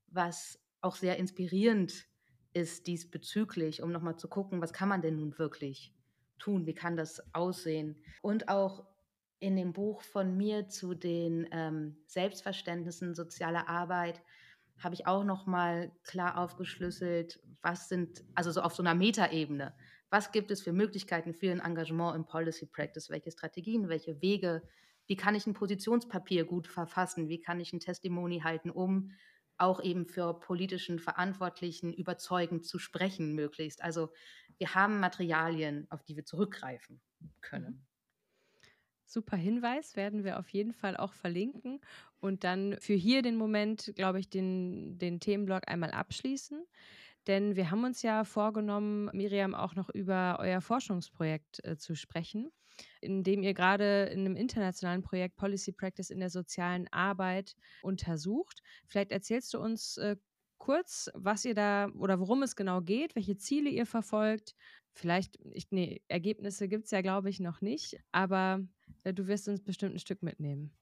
[0.08, 2.06] was auch sehr inspirierend
[2.54, 5.94] ist diesbezüglich, um nochmal zu gucken, was kann man denn nun wirklich
[6.40, 8.02] tun, wie kann das aussehen.
[8.20, 8.84] Und auch
[9.38, 14.20] in dem Buch von mir zu den ähm, Selbstverständnissen sozialer Arbeit
[14.82, 19.74] habe ich auch noch mal klar aufgeschlüsselt, was sind, also so auf so einer Metaebene,
[20.10, 24.62] was gibt es für Möglichkeiten für ein Engagement im Policy Practice, welche Strategien, welche Wege,
[25.06, 29.12] wie kann ich ein Positionspapier gut verfassen, wie kann ich ein Testimony halten, um
[29.56, 33.82] auch eben für politischen Verantwortlichen überzeugend zu sprechen möglichst.
[33.82, 34.12] Also
[34.58, 37.00] wir haben Materialien, auf die wir zurückgreifen
[37.40, 37.86] können.
[39.12, 41.80] Super Hinweis, werden wir auf jeden Fall auch verlinken
[42.20, 46.64] und dann für hier den Moment, glaube ich, den, den Themenblock einmal abschließen.
[47.26, 52.50] Denn wir haben uns ja vorgenommen, Miriam auch noch über euer Forschungsprojekt äh, zu sprechen,
[53.00, 58.62] in dem ihr gerade in einem internationalen Projekt Policy Practice in der sozialen Arbeit untersucht.
[58.86, 60.16] Vielleicht erzählst du uns äh,
[60.58, 64.54] kurz, was ihr da oder worum es genau geht, welche Ziele ihr verfolgt.
[64.94, 68.60] Vielleicht, ich, nee, Ergebnisse gibt es ja, glaube ich, noch nicht, aber
[69.04, 70.72] äh, du wirst uns bestimmt ein Stück mitnehmen.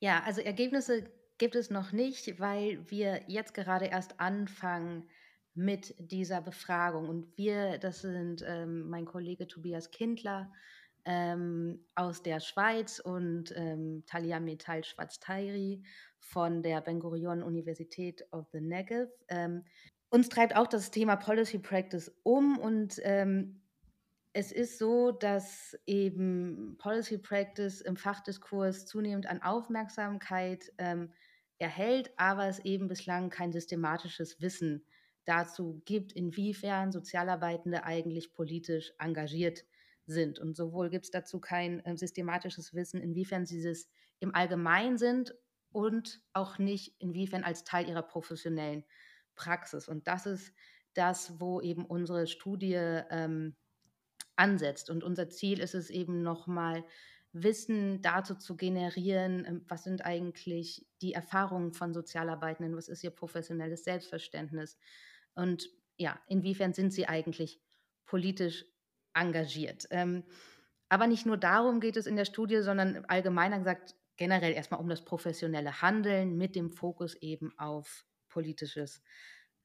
[0.00, 1.04] Ja, also Ergebnisse
[1.38, 5.08] gibt es noch nicht, weil wir jetzt gerade erst anfangen
[5.54, 7.08] mit dieser Befragung.
[7.08, 10.52] Und wir, das sind ähm, mein Kollege Tobias Kindler
[11.04, 15.82] ähm, aus der Schweiz und ähm, Talia Metal Schwarztairi
[16.18, 19.08] von der Ben Gurion Universität of the Negev.
[20.10, 23.62] Uns treibt auch das Thema Policy Practice um und ähm,
[24.32, 31.12] es ist so, dass eben Policy Practice im Fachdiskurs zunehmend an Aufmerksamkeit ähm,
[31.58, 34.84] erhält, aber es eben bislang kein systematisches Wissen
[35.24, 39.64] dazu gibt, inwiefern Sozialarbeitende eigentlich politisch engagiert
[40.06, 40.40] sind.
[40.40, 43.88] Und sowohl gibt es dazu kein äh, systematisches Wissen, inwiefern sie es
[44.18, 45.34] im Allgemeinen sind
[45.70, 48.84] und auch nicht, inwiefern als Teil ihrer professionellen
[49.40, 49.88] Praxis.
[49.88, 50.52] Und das ist
[50.94, 53.56] das, wo eben unsere Studie ähm,
[54.36, 54.90] ansetzt.
[54.90, 56.84] Und unser Ziel ist es eben nochmal,
[57.32, 63.10] Wissen dazu zu generieren, ähm, was sind eigentlich die Erfahrungen von Sozialarbeitenden, was ist ihr
[63.10, 64.78] professionelles Selbstverständnis
[65.34, 67.60] und ja, inwiefern sind sie eigentlich
[68.06, 68.64] politisch
[69.14, 69.86] engagiert.
[69.90, 70.24] Ähm,
[70.88, 74.88] aber nicht nur darum geht es in der Studie, sondern allgemeiner gesagt generell erstmal um
[74.88, 79.02] das professionelle Handeln mit dem Fokus eben auf politisches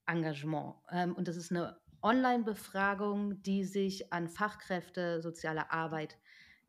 [0.06, 0.76] Engagement.
[0.92, 6.18] Ähm, und das ist eine Online-Befragung, die sich an Fachkräfte sozialer Arbeit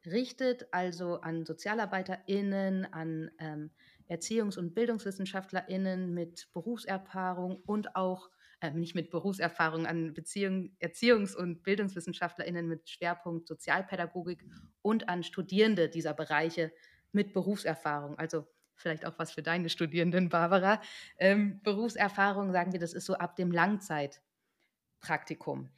[0.07, 3.70] richtet, also an SozialarbeiterInnen, an ähm,
[4.09, 8.30] Erziehungs- und BildungswissenschaftlerInnen mit Berufserfahrung und auch
[8.61, 14.44] äh, nicht mit Berufserfahrung an Beziehung, Erziehungs- und BildungswissenschaftlerInnen mit Schwerpunkt Sozialpädagogik
[14.80, 16.72] und an Studierende dieser Bereiche
[17.12, 18.18] mit Berufserfahrung.
[18.18, 18.47] Also
[18.77, 20.81] vielleicht auch was für deine Studierenden, Barbara.
[21.18, 25.70] Ähm, Berufserfahrung, sagen wir, das ist so ab dem Langzeitpraktikum.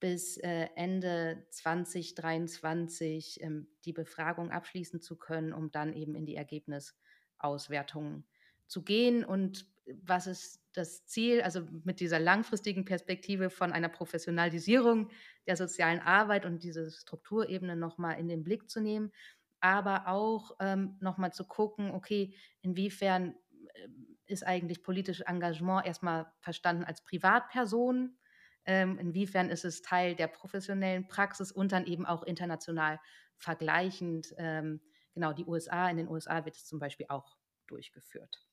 [0.00, 6.36] bis äh, Ende 2023 ähm, die Befragung abschließen zu können, um dann eben in die
[6.36, 8.24] Ergebnisauswertung
[8.68, 9.22] zu gehen.
[9.22, 9.66] Und
[10.02, 11.42] was ist das Ziel?
[11.42, 15.10] Also mit dieser langfristigen Perspektive von einer Professionalisierung
[15.46, 19.12] der sozialen Arbeit und diese Strukturebene nochmal in den Blick zu nehmen,
[19.60, 23.34] aber auch ähm, nochmal zu gucken, okay, inwiefern
[23.74, 23.88] äh,
[24.30, 28.16] ist eigentlich politisches Engagement erstmal verstanden als Privatperson?
[28.64, 33.00] Ähm, inwiefern ist es Teil der professionellen Praxis und dann eben auch international
[33.36, 34.34] vergleichend?
[34.38, 34.80] Ähm,
[35.14, 38.46] genau, die USA, in den USA wird es zum Beispiel auch durchgeführt.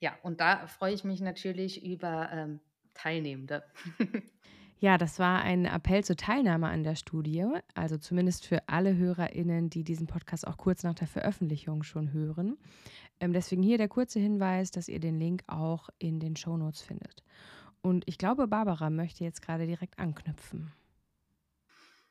[0.00, 2.60] Ja, und da freue ich mich natürlich über ähm,
[2.94, 3.64] Teilnehmende.
[4.82, 9.70] Ja, das war ein Appell zur Teilnahme an der Studie, also zumindest für alle HörerInnen,
[9.70, 12.58] die diesen Podcast auch kurz nach der Veröffentlichung schon hören.
[13.20, 17.22] Ähm, deswegen hier der kurze Hinweis, dass ihr den Link auch in den Shownotes findet.
[17.80, 20.72] Und ich glaube, Barbara möchte jetzt gerade direkt anknüpfen.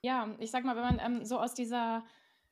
[0.02, 2.06] Ja, ich sag mal, wenn man ähm, so aus dieser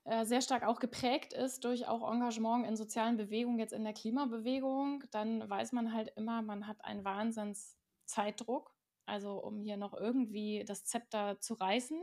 [0.03, 3.93] äh, sehr stark auch geprägt ist durch auch Engagement in sozialen Bewegungen, jetzt in der
[3.93, 8.73] Klimabewegung, dann weiß man halt immer, man hat einen Wahnsinns Zeitdruck
[9.09, 11.99] also um hier noch irgendwie das Zepter zu reißen.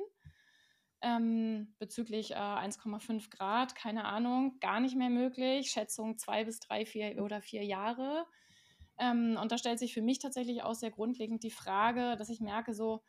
[1.03, 5.71] Ähm, bezüglich äh, 1,5 Grad, keine Ahnung, gar nicht mehr möglich.
[5.71, 8.27] Schätzung zwei bis drei, vier oder vier Jahre.
[8.99, 12.41] Ähm, und da stellt sich für mich tatsächlich auch sehr grundlegend die Frage, dass ich
[12.41, 13.03] merke, so,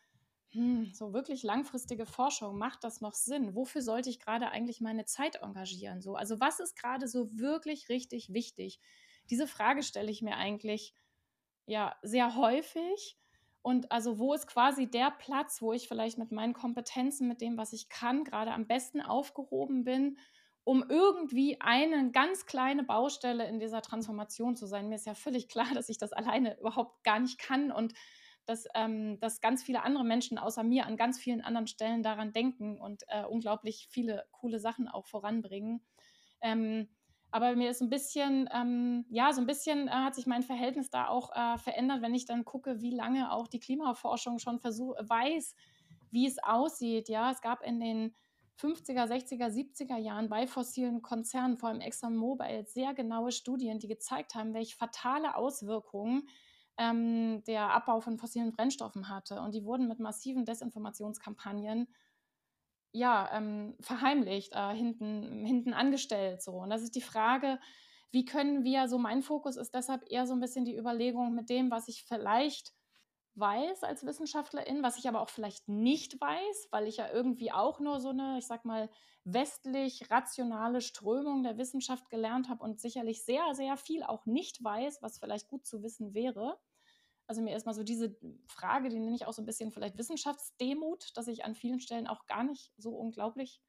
[0.52, 3.56] hm, so wirklich langfristige Forschung, macht das noch Sinn?
[3.56, 6.02] Wofür sollte ich gerade eigentlich meine Zeit engagieren?
[6.02, 8.80] So, also was ist gerade so wirklich richtig wichtig?
[9.30, 10.94] Diese Frage stelle ich mir eigentlich
[11.66, 13.18] ja sehr häufig
[13.68, 17.58] und also wo ist quasi der Platz, wo ich vielleicht mit meinen Kompetenzen, mit dem,
[17.58, 20.20] was ich kann, gerade am besten aufgehoben bin,
[20.64, 24.88] um irgendwie eine ganz kleine Baustelle in dieser Transformation zu sein.
[24.88, 27.94] Mir ist ja völlig klar, dass ich das alleine überhaupt gar nicht kann und
[28.46, 32.32] dass, ähm, dass ganz viele andere Menschen außer mir an ganz vielen anderen Stellen daran
[32.32, 35.86] denken und äh, unglaublich viele coole Sachen auch voranbringen.
[36.40, 36.88] Ähm,
[37.32, 40.90] aber mir ist ein bisschen, ähm, ja, so ein bisschen äh, hat sich mein Verhältnis
[40.90, 44.96] da auch äh, verändert, wenn ich dann gucke, wie lange auch die Klimaforschung schon versuch,
[45.00, 45.56] weiß,
[46.12, 47.10] wie es aussieht.
[47.10, 48.16] Ja, es gab in den
[48.60, 54.34] 50er, 60er, 70er Jahren bei fossilen Konzernen, vor allem ExxonMobil, sehr genaue Studien, die gezeigt
[54.34, 56.28] haben, welche fatale Auswirkungen
[56.78, 59.42] ähm, der Abbau von fossilen Brennstoffen hatte.
[59.42, 61.88] Und die wurden mit massiven Desinformationskampagnen
[62.92, 66.42] ja, ähm, verheimlicht, äh, hinten, hinten angestellt.
[66.42, 66.54] So.
[66.54, 67.60] Und das ist die Frage,
[68.12, 71.50] wie können wir, so mein Fokus ist deshalb eher so ein bisschen die Überlegung mit
[71.50, 72.74] dem, was ich vielleicht
[73.36, 77.80] weiß als Wissenschaftlerin, was ich aber auch vielleicht nicht weiß, weil ich ja irgendwie auch
[77.80, 78.90] nur so eine, ich sag mal,
[79.26, 85.02] westlich rationale Strömung der Wissenschaft gelernt habe und sicherlich sehr, sehr viel auch nicht weiß,
[85.02, 86.58] was vielleicht gut zu wissen wäre.
[87.28, 88.18] Also mir erstmal so diese
[88.48, 92.08] Frage, die nenne ich auch so ein bisschen vielleicht Wissenschaftsdemut, dass ich an vielen Stellen
[92.08, 93.62] auch gar nicht so unglaublich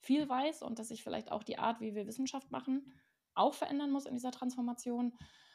[0.00, 2.92] viel weiß und dass ich vielleicht auch die Art, wie wir Wissenschaft machen,
[3.34, 5.14] auch verändern muss in dieser Transformation.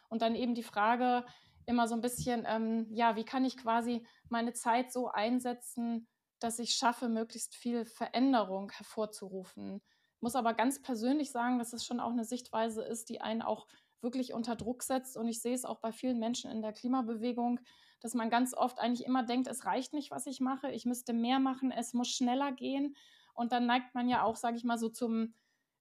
[0.10, 1.26] Und dann eben die Frage,
[1.66, 6.08] immer so ein bisschen, ähm, ja, wie kann ich quasi meine Zeit so einsetzen,
[6.39, 9.82] dass ich schaffe, möglichst viel Veränderung hervorzurufen.
[10.22, 13.68] Muss aber ganz persönlich sagen, dass es schon auch eine Sichtweise ist, die einen auch
[14.02, 15.18] wirklich unter Druck setzt.
[15.18, 17.60] Und ich sehe es auch bei vielen Menschen in der Klimabewegung,
[18.02, 21.14] dass man ganz oft eigentlich immer denkt, es reicht nicht, was ich mache, ich müsste
[21.14, 22.95] mehr machen, es muss schneller gehen.
[23.34, 25.34] Und dann neigt man ja auch, sage ich mal, so zum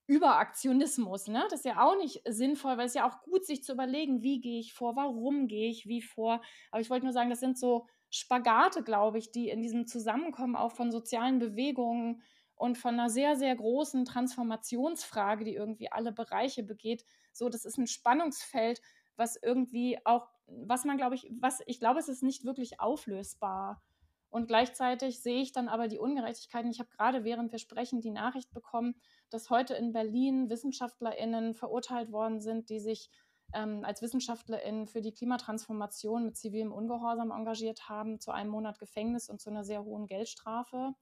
[0.06, 1.26] Überaktionismus.
[1.26, 1.44] Ne?
[1.50, 4.40] Das ist ja auch nicht sinnvoll, weil es ja auch gut, sich zu überlegen, wie
[4.40, 6.42] gehe ich vor, warum gehe ich wie vor.
[6.70, 10.54] Aber ich wollte nur sagen, das sind so Spagate, glaube ich, die in diesem Zusammenkommen
[10.54, 12.22] auch von sozialen Bewegungen
[12.56, 17.04] und von einer sehr, sehr großen Transformationsfrage, die irgendwie alle Bereiche begeht.
[17.32, 18.80] So, das ist ein Spannungsfeld,
[19.16, 23.82] was irgendwie auch, was man, glaube ich, was ich glaube, es ist nicht wirklich auflösbar.
[24.30, 26.70] Und gleichzeitig sehe ich dann aber die Ungerechtigkeiten.
[26.70, 28.94] Ich habe gerade während wir sprechen die Nachricht bekommen,
[29.30, 33.10] dass heute in Berlin WissenschaftlerInnen verurteilt worden sind, die sich
[33.54, 39.28] ähm, als WissenschaftlerInnen für die Klimatransformation mit zivilem Ungehorsam engagiert haben, zu einem Monat Gefängnis
[39.28, 40.94] und zu einer sehr hohen Geldstrafe.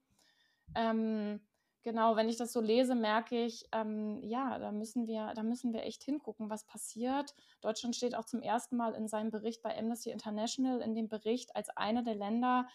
[0.73, 1.39] Ähm,
[1.83, 5.73] genau, wenn ich das so lese, merke ich, ähm, ja, da müssen, wir, da müssen
[5.73, 7.35] wir echt hingucken, was passiert.
[7.61, 11.55] Deutschland steht auch zum ersten Mal in seinem Bericht bei Amnesty International in dem Bericht
[11.55, 12.67] als eine der Länder,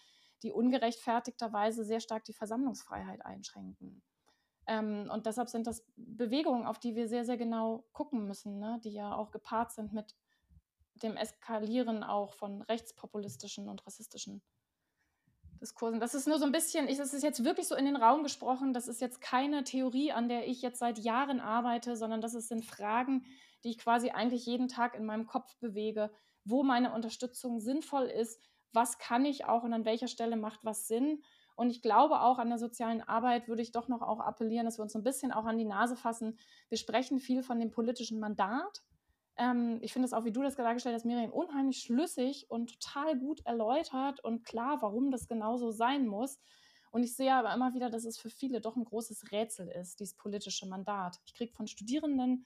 [0.43, 4.01] die ungerechtfertigterweise sehr stark die Versammlungsfreiheit einschränken.
[4.67, 8.79] Ähm, und deshalb sind das Bewegungen, auf die wir sehr, sehr genau gucken müssen, ne?
[8.83, 10.15] die ja auch gepaart sind mit
[11.01, 14.41] dem Eskalieren auch von rechtspopulistischen und rassistischen
[15.61, 15.99] Diskursen.
[15.99, 18.23] Das ist nur so ein bisschen, ich, das ist jetzt wirklich so in den Raum
[18.23, 22.33] gesprochen, das ist jetzt keine Theorie, an der ich jetzt seit Jahren arbeite, sondern das
[22.33, 23.25] sind Fragen,
[23.63, 26.11] die ich quasi eigentlich jeden Tag in meinem Kopf bewege,
[26.43, 28.41] wo meine Unterstützung sinnvoll ist,
[28.73, 31.21] was kann ich auch und an welcher Stelle macht was Sinn.
[31.55, 34.79] Und ich glaube auch an der sozialen Arbeit würde ich doch noch auch appellieren, dass
[34.79, 36.39] wir uns ein bisschen auch an die Nase fassen.
[36.69, 38.81] Wir sprechen viel von dem politischen Mandat.
[39.37, 43.17] Ähm, ich finde es auch, wie du das dargestellt hast, Miriam, unheimlich schlüssig und total
[43.17, 46.39] gut erläutert und klar, warum das genauso sein muss.
[46.91, 49.99] Und ich sehe aber immer wieder, dass es für viele doch ein großes Rätsel ist,
[49.99, 51.19] dieses politische Mandat.
[51.25, 52.45] Ich kriege von Studierenden,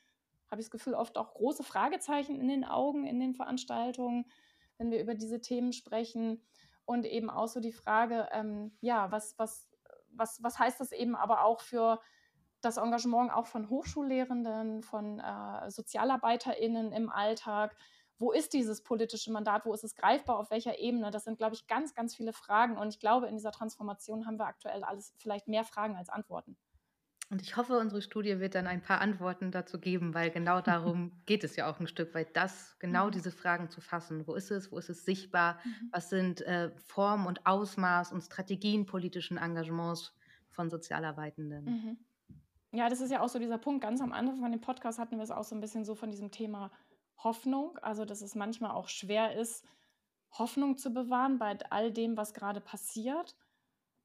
[0.51, 4.25] habe ich das Gefühl, oft auch große Fragezeichen in den Augen in den Veranstaltungen,
[4.77, 6.43] wenn wir über diese Themen sprechen
[6.85, 9.67] und eben auch so die Frage, ähm, ja, was, was,
[10.09, 11.99] was, was heißt das eben aber auch für
[12.65, 17.75] das Engagement auch von Hochschullehrenden, von äh, SozialarbeiterInnen im Alltag?
[18.17, 19.65] Wo ist dieses politische Mandat?
[19.65, 20.37] Wo ist es greifbar?
[20.39, 21.11] Auf welcher Ebene?
[21.11, 22.77] Das sind, glaube ich, ganz, ganz viele Fragen.
[22.77, 26.57] Und ich glaube, in dieser Transformation haben wir aktuell alles vielleicht mehr Fragen als Antworten.
[27.29, 31.11] Und ich hoffe, unsere Studie wird dann ein paar Antworten dazu geben, weil genau darum
[31.25, 33.11] geht es ja auch ein Stück weit, das, genau mhm.
[33.11, 34.27] diese Fragen zu fassen.
[34.27, 34.71] Wo ist es?
[34.71, 35.59] Wo ist es sichtbar?
[35.63, 35.89] Mhm.
[35.91, 40.13] Was sind äh, Form und Ausmaß und Strategien politischen Engagements
[40.49, 41.65] von Sozialarbeitenden?
[41.65, 41.97] Mhm.
[42.75, 43.81] Ja, das ist ja auch so dieser Punkt.
[43.81, 46.11] Ganz am Anfang von dem Podcast hatten wir es auch so ein bisschen so von
[46.11, 46.71] diesem Thema
[47.23, 47.77] Hoffnung.
[47.77, 49.65] Also, dass es manchmal auch schwer ist,
[50.31, 53.37] Hoffnung zu bewahren bei all dem, was gerade passiert.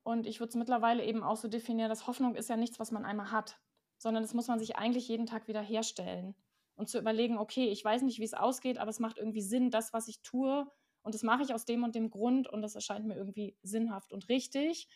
[0.05, 2.93] Und ich würde es mittlerweile eben auch so definieren, dass Hoffnung ist ja nichts, was
[2.93, 3.61] man einmal hat,
[3.99, 6.37] sondern das muss man sich eigentlich jeden Tag wieder herstellen
[6.77, 9.73] und zu überlegen, okay, ich weiß nicht, wie es ausgeht, aber es macht irgendwie Sinn,
[9.73, 10.71] das, was ich tue.
[11.03, 14.13] Und das mache ich aus dem und dem Grund und das erscheint mir irgendwie sinnhaft
[14.13, 14.89] und richtig.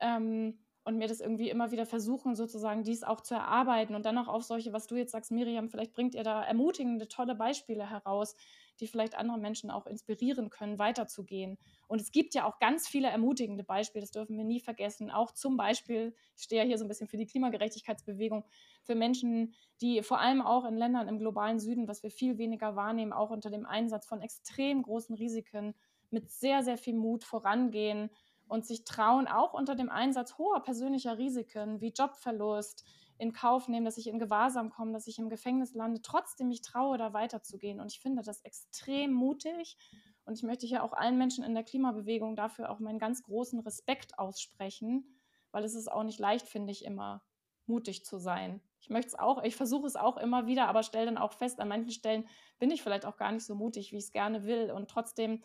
[0.00, 4.18] Ähm, und mir das irgendwie immer wieder versuchen, sozusagen dies auch zu erarbeiten und dann
[4.18, 7.88] auch auf solche, was du jetzt sagst, Miriam, vielleicht bringt ihr da ermutigende, tolle Beispiele
[7.88, 8.36] heraus,
[8.80, 11.58] die vielleicht andere Menschen auch inspirieren können, weiterzugehen.
[11.86, 15.10] Und es gibt ja auch ganz viele ermutigende Beispiele, das dürfen wir nie vergessen.
[15.10, 18.44] Auch zum Beispiel, ich stehe ja hier so ein bisschen für die Klimagerechtigkeitsbewegung,
[18.82, 22.76] für Menschen, die vor allem auch in Ländern im globalen Süden, was wir viel weniger
[22.76, 25.74] wahrnehmen, auch unter dem Einsatz von extrem großen Risiken
[26.10, 28.10] mit sehr, sehr viel Mut vorangehen
[28.48, 32.84] und sich trauen, auch unter dem Einsatz hoher persönlicher Risiken wie Jobverlust,
[33.18, 36.62] in Kauf nehmen, dass ich in Gewahrsam komme, dass ich im Gefängnis lande, trotzdem mich
[36.62, 37.80] traue, da weiterzugehen.
[37.80, 39.76] Und ich finde das extrem mutig.
[40.24, 43.60] Und ich möchte hier auch allen Menschen in der Klimabewegung dafür auch meinen ganz großen
[43.60, 45.20] Respekt aussprechen,
[45.52, 47.22] weil es ist auch nicht leicht, finde ich, immer
[47.66, 48.60] mutig zu sein.
[48.80, 51.60] Ich möchte es auch, ich versuche es auch immer wieder, aber stelle dann auch fest,
[51.60, 52.28] an manchen Stellen
[52.58, 54.70] bin ich vielleicht auch gar nicht so mutig, wie ich es gerne will.
[54.70, 55.42] Und trotzdem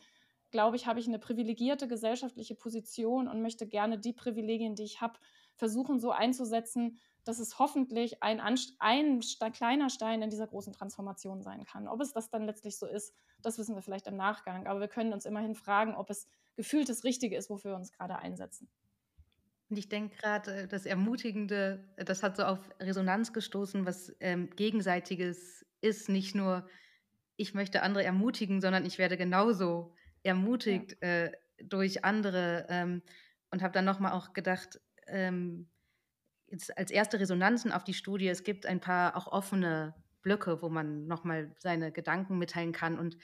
[0.51, 5.01] glaube ich, habe ich eine privilegierte gesellschaftliche Position und möchte gerne die Privilegien, die ich
[5.01, 5.19] habe,
[5.55, 8.39] versuchen so einzusetzen, dass es hoffentlich ein,
[8.79, 9.19] ein
[9.53, 11.87] kleiner Stein in dieser großen Transformation sein kann.
[11.87, 14.67] Ob es das dann letztlich so ist, das wissen wir vielleicht im Nachgang.
[14.67, 17.91] Aber wir können uns immerhin fragen, ob es gefühlt das Richtige ist, wofür wir uns
[17.91, 18.69] gerade einsetzen.
[19.69, 25.65] Und ich denke gerade, das Ermutigende, das hat so auf Resonanz gestoßen, was ähm, Gegenseitiges
[25.81, 26.09] ist.
[26.09, 26.67] Nicht nur,
[27.35, 29.93] ich möchte andere ermutigen, sondern ich werde genauso
[30.23, 31.25] ermutigt ja.
[31.25, 31.31] äh,
[31.63, 32.65] durch andere.
[32.69, 33.01] Ähm,
[33.51, 35.69] und habe dann nochmal auch gedacht, ähm,
[36.47, 40.69] jetzt als erste Resonanzen auf die Studie, es gibt ein paar auch offene Blöcke, wo
[40.69, 42.99] man nochmal seine Gedanken mitteilen kann.
[42.99, 43.17] Und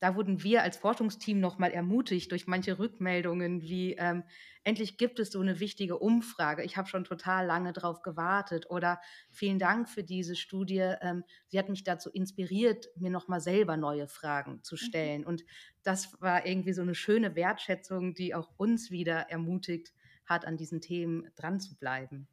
[0.00, 4.24] da wurden wir als Forschungsteam nochmal ermutigt durch manche Rückmeldungen, wie ähm,
[4.64, 6.64] endlich gibt es so eine wichtige Umfrage.
[6.64, 8.70] Ich habe schon total lange darauf gewartet.
[8.70, 10.94] Oder vielen Dank für diese Studie.
[11.02, 14.78] Ähm, sie hat mich dazu inspiriert, mir nochmal selber neue Fragen zu mhm.
[14.78, 15.20] stellen.
[15.20, 15.26] Mhm.
[15.26, 15.44] Und
[15.82, 19.92] das war irgendwie so eine schöne Wertschätzung, die auch uns wieder ermutigt
[20.24, 22.26] hat, an diesen Themen dran zu bleiben.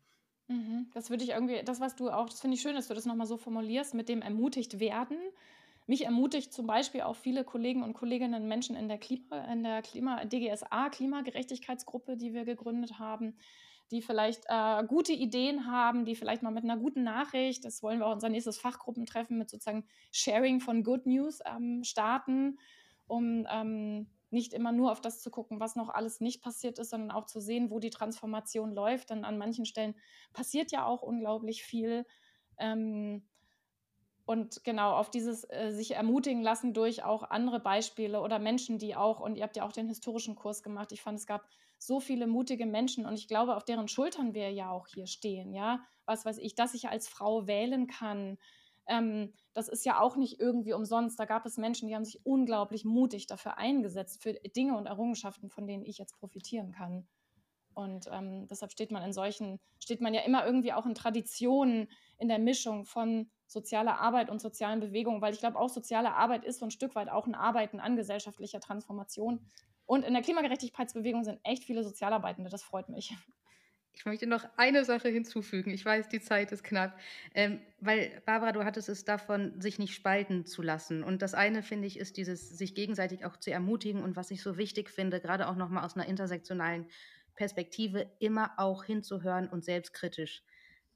[0.47, 0.89] Mhm.
[0.93, 3.05] Das würde ich irgendwie, das, was du auch, das finde ich schön, dass du das
[3.05, 5.17] nochmal so formulierst, mit dem ermutigt werden.
[5.87, 9.81] Mich ermutigt zum Beispiel auch viele Kollegen und Kolleginnen, Menschen in der Klima, in der
[9.81, 13.37] Klima, DGSA, Klimagerechtigkeitsgruppe, die wir gegründet haben,
[13.91, 17.99] die vielleicht äh, gute Ideen haben, die vielleicht mal mit einer guten Nachricht, das wollen
[17.99, 22.59] wir auch unser nächstes Fachgruppentreffen mit sozusagen Sharing von Good News ähm, starten,
[23.07, 26.89] um ähm, nicht immer nur auf das zu gucken, was noch alles nicht passiert ist,
[26.89, 29.09] sondern auch zu sehen, wo die Transformation läuft.
[29.09, 29.95] Denn an manchen Stellen
[30.33, 32.05] passiert ja auch unglaublich viel.
[32.57, 33.25] Ähm,
[34.27, 38.93] und genau auf dieses äh, sich ermutigen lassen durch auch andere Beispiele oder Menschen, die
[38.93, 40.91] auch, und ihr habt ja auch den historischen Kurs gemacht.
[40.91, 41.47] Ich fand, es gab
[41.79, 45.53] so viele mutige Menschen und ich glaube, auf deren Schultern wir ja auch hier stehen,
[45.53, 45.79] ja.
[46.05, 48.37] Was weiß ich, dass ich als Frau wählen kann,
[48.85, 51.17] ähm, das ist ja auch nicht irgendwie umsonst.
[51.17, 55.49] Da gab es Menschen, die haben sich unglaublich mutig dafür eingesetzt, für Dinge und Errungenschaften,
[55.49, 57.07] von denen ich jetzt profitieren kann.
[57.73, 61.87] Und ähm, deshalb steht man in solchen, steht man ja immer irgendwie auch in Traditionen,
[62.17, 66.43] in der Mischung von sozialer Arbeit und sozialen Bewegungen, weil ich glaube, auch soziale Arbeit
[66.43, 69.39] ist so ein Stück weit auch ein Arbeiten an gesellschaftlicher Transformation.
[69.85, 73.15] Und in der Klimagerechtigkeitsbewegung sind echt viele Sozialarbeitende, das freut mich.
[73.93, 75.71] Ich möchte noch eine Sache hinzufügen.
[75.71, 76.99] Ich weiß, die Zeit ist knapp.
[77.33, 81.03] Ähm, weil, Barbara, du hattest es davon, sich nicht spalten zu lassen.
[81.03, 84.03] Und das eine, finde ich, ist dieses, sich gegenseitig auch zu ermutigen.
[84.03, 86.85] Und was ich so wichtig finde, gerade auch nochmal aus einer intersektionalen
[87.33, 90.43] Perspektive, immer auch hinzuhören und selbstkritisch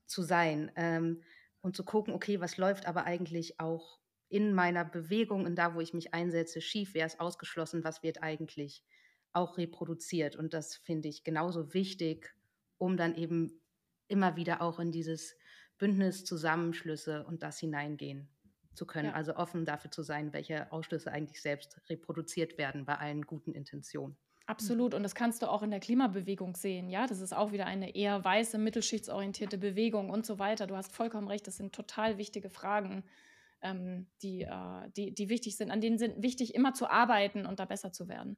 [0.05, 0.71] zu sein.
[0.75, 1.21] Ähm,
[1.61, 3.99] und zu gucken, okay, was läuft aber eigentlich auch
[4.29, 8.23] in meiner Bewegung und da, wo ich mich einsetze, schief, wer ist ausgeschlossen, was wird
[8.23, 8.83] eigentlich
[9.31, 10.35] auch reproduziert.
[10.35, 12.33] Und das finde ich genauso wichtig
[12.81, 13.61] um dann eben
[14.07, 15.37] immer wieder auch in dieses
[15.77, 18.27] Bündnis, Zusammenschlüsse und das hineingehen
[18.73, 19.09] zu können.
[19.09, 19.13] Ja.
[19.13, 24.17] Also offen dafür zu sein, welche Ausschlüsse eigentlich selbst reproduziert werden bei allen guten Intentionen.
[24.51, 24.93] Absolut.
[24.93, 26.89] Und das kannst du auch in der Klimabewegung sehen.
[26.89, 30.67] Ja, das ist auch wieder eine eher weiße, mittelschichtsorientierte Bewegung und so weiter.
[30.67, 31.47] Du hast vollkommen recht.
[31.47, 33.05] Das sind total wichtige Fragen,
[33.61, 37.61] ähm, die, äh, die, die wichtig sind, an denen sind wichtig, immer zu arbeiten und
[37.61, 38.35] da besser zu werden.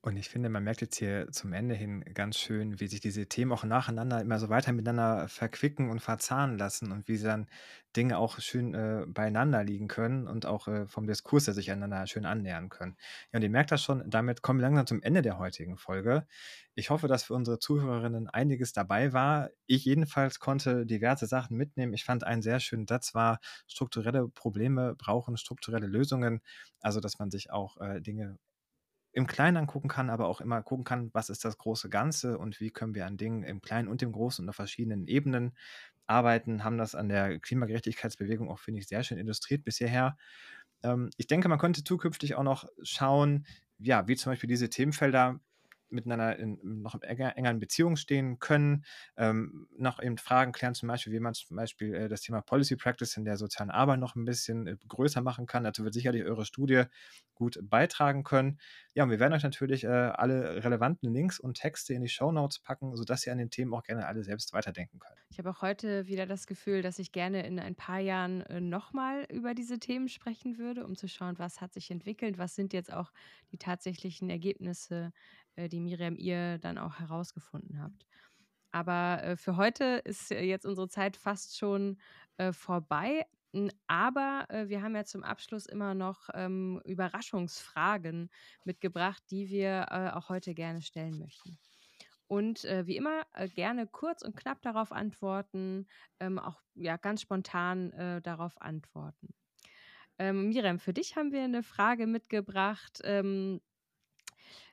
[0.00, 3.26] Und ich finde, man merkt jetzt hier zum Ende hin ganz schön, wie sich diese
[3.26, 7.48] Themen auch nacheinander immer so weiter miteinander verquicken und verzahnen lassen und wie sie dann
[7.96, 12.06] Dinge auch schön äh, beieinander liegen können und auch äh, vom Diskurs her sich einander
[12.06, 12.96] schön annähern können.
[13.32, 16.28] Ja, und ihr merkt das schon, damit kommen wir langsam zum Ende der heutigen Folge.
[16.76, 19.50] Ich hoffe, dass für unsere Zuhörerinnen einiges dabei war.
[19.66, 21.92] Ich jedenfalls konnte diverse Sachen mitnehmen.
[21.92, 26.40] Ich fand einen sehr schönen Satz war, strukturelle Probleme brauchen strukturelle Lösungen.
[26.80, 28.38] Also, dass man sich auch äh, Dinge
[29.12, 32.60] im Kleinen angucken kann, aber auch immer gucken kann, was ist das große Ganze und
[32.60, 35.56] wie können wir an Dingen im Kleinen und im Großen und auf verschiedenen Ebenen
[36.06, 40.16] arbeiten, haben das an der Klimagerechtigkeitsbewegung auch, finde ich, sehr schön illustriert bisher.
[40.82, 43.46] Ähm, ich denke, man könnte zukünftig auch noch schauen,
[43.78, 45.40] ja, wie zum Beispiel diese Themenfelder
[45.90, 48.84] miteinander in noch engeren Beziehung stehen können,
[49.16, 52.76] ähm, noch eben Fragen klären, zum Beispiel, wie man zum Beispiel äh, das Thema Policy
[52.76, 55.64] Practice in der sozialen Arbeit noch ein bisschen äh, größer machen kann.
[55.64, 56.84] Dazu wird sicherlich eure Studie
[57.34, 58.58] gut beitragen können.
[58.94, 62.32] Ja, und wir werden euch natürlich äh, alle relevanten Links und Texte in die Show
[62.32, 65.18] Notes packen, sodass ihr an den Themen auch gerne alle selbst weiterdenken könnt.
[65.30, 68.60] Ich habe auch heute wieder das Gefühl, dass ich gerne in ein paar Jahren äh,
[68.60, 72.72] nochmal über diese Themen sprechen würde, um zu schauen, was hat sich entwickelt, was sind
[72.72, 73.12] jetzt auch
[73.52, 75.12] die tatsächlichen Ergebnisse
[75.58, 78.06] äh, die Miriam ihr dann auch herausgefunden habt.
[78.70, 81.98] Aber äh, für heute ist jetzt unsere Zeit fast schon
[82.36, 83.26] äh, vorbei.
[83.86, 88.30] Aber äh, wir haben ja zum Abschluss immer noch ähm, Überraschungsfragen
[88.64, 91.58] mitgebracht, die wir äh, auch heute gerne stellen möchten.
[92.28, 93.22] Und äh, wie immer
[93.54, 95.86] gerne kurz und knapp darauf antworten,
[96.20, 99.32] ähm, auch ja ganz spontan darauf antworten.
[100.18, 103.00] Ähm, Miriam, für dich haben wir eine Frage mitgebracht.
[103.04, 103.60] Ähm,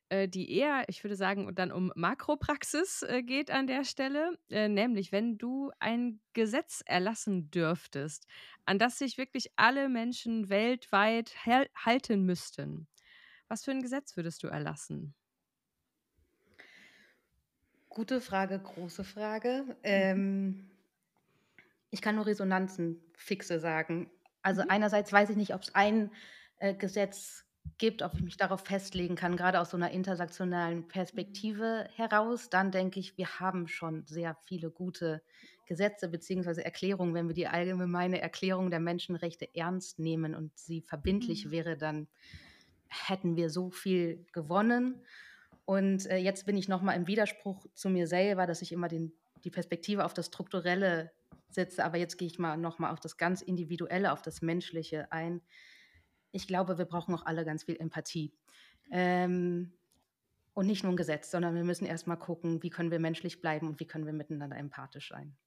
[0.10, 4.38] äh, die eher, ich würde sagen, dann um Makropraxis äh, geht an der Stelle.
[4.50, 8.28] Äh, nämlich, wenn du ein Gesetz erlassen dürftest,
[8.66, 12.88] an das sich wirklich alle Menschen weltweit halten müssten.
[13.48, 15.14] Was für ein Gesetz würdest du erlassen?
[17.90, 19.64] Gute Frage, große Frage.
[19.64, 19.76] Mhm.
[19.84, 20.72] Ähm,
[21.92, 24.10] ich kann nur Resonanzen fixe sagen.
[24.42, 24.70] Also mhm.
[24.70, 26.12] einerseits weiß ich nicht, ob es ein
[26.58, 27.45] äh, Gesetz
[27.78, 32.50] gibt, ob ich mich darauf festlegen kann, gerade aus so einer intersektionalen Perspektive heraus.
[32.50, 35.22] Dann denke ich, wir haben schon sehr viele gute
[35.66, 36.62] Gesetze bzw.
[36.62, 37.14] Erklärungen.
[37.14, 41.52] Wenn wir die allgemeine Erklärung der Menschenrechte ernst nehmen und sie verbindlich mhm.
[41.52, 42.08] wäre, dann
[42.88, 45.02] hätten wir so viel gewonnen.
[45.66, 49.12] Und äh, jetzt bin ich nochmal im Widerspruch zu mir selber, dass ich immer den,
[49.44, 51.12] die Perspektive auf das Strukturelle
[51.50, 51.84] setze.
[51.84, 55.42] Aber jetzt gehe ich mal nochmal auf das ganz Individuelle, auf das Menschliche ein.
[56.36, 58.34] Ich glaube, wir brauchen auch alle ganz viel Empathie.
[58.92, 59.72] Ähm,
[60.54, 63.68] und nicht nur ein Gesetz, sondern wir müssen erstmal gucken, wie können wir menschlich bleiben
[63.68, 65.38] und wie können wir miteinander empathisch sein.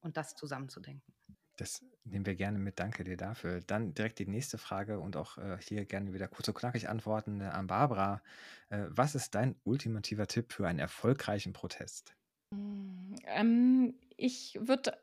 [0.00, 1.14] Und das zusammenzudenken.
[1.56, 2.80] Das nehmen wir gerne mit.
[2.80, 3.60] Danke dir dafür.
[3.60, 7.40] Dann direkt die nächste Frage und auch äh, hier gerne wieder kurz und knackig antworten
[7.40, 8.20] äh, an Barbara.
[8.68, 12.16] Äh, was ist dein ultimativer Tipp für einen erfolgreichen Protest?
[12.50, 14.98] Mm, ähm, ich würde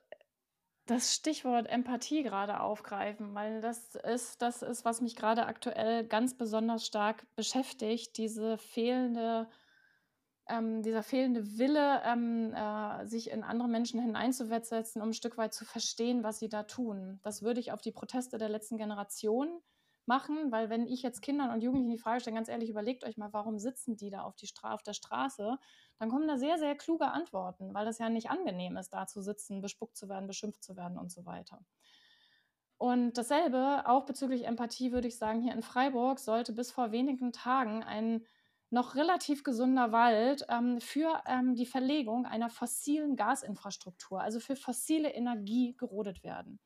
[0.89, 6.35] das Stichwort Empathie gerade aufgreifen, weil das ist das ist, was mich gerade aktuell ganz
[6.35, 9.47] besonders stark beschäftigt, diese fehlende
[10.49, 15.53] ähm, dieser fehlende Wille, ähm, äh, sich in andere Menschen hineinzusetzen, um ein Stück weit
[15.53, 17.19] zu verstehen, was sie da tun.
[17.23, 19.61] Das würde ich auf die Proteste der letzten Generation
[20.10, 23.15] machen, weil wenn ich jetzt Kindern und Jugendlichen die Frage stelle, ganz ehrlich, überlegt euch
[23.15, 25.57] mal, warum sitzen die da auf, die Stra auf der Straße,
[25.99, 29.22] dann kommen da sehr, sehr kluge Antworten, weil das ja nicht angenehm ist, da zu
[29.22, 31.61] sitzen, bespuckt zu werden, beschimpft zu werden und so weiter.
[32.77, 37.31] Und dasselbe, auch bezüglich Empathie, würde ich sagen, hier in Freiburg sollte bis vor wenigen
[37.31, 38.26] Tagen ein
[38.72, 45.10] noch relativ gesunder Wald ähm, für ähm, die Verlegung einer fossilen Gasinfrastruktur, also für fossile
[45.14, 46.60] Energie gerodet werden.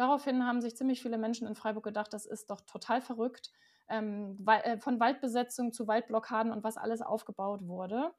[0.00, 3.50] Daraufhin haben sich ziemlich viele Menschen in Freiburg gedacht, das ist doch total verrückt,
[3.86, 8.10] ähm, äh, von Waldbesetzung zu Waldblockaden und was alles aufgebaut wurde.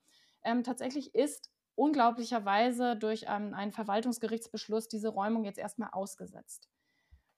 [0.44, 6.70] Ähm, tatsächlich ist unglaublicherweise durch ähm, einen Verwaltungsgerichtsbeschluss diese Räumung jetzt erstmal ausgesetzt.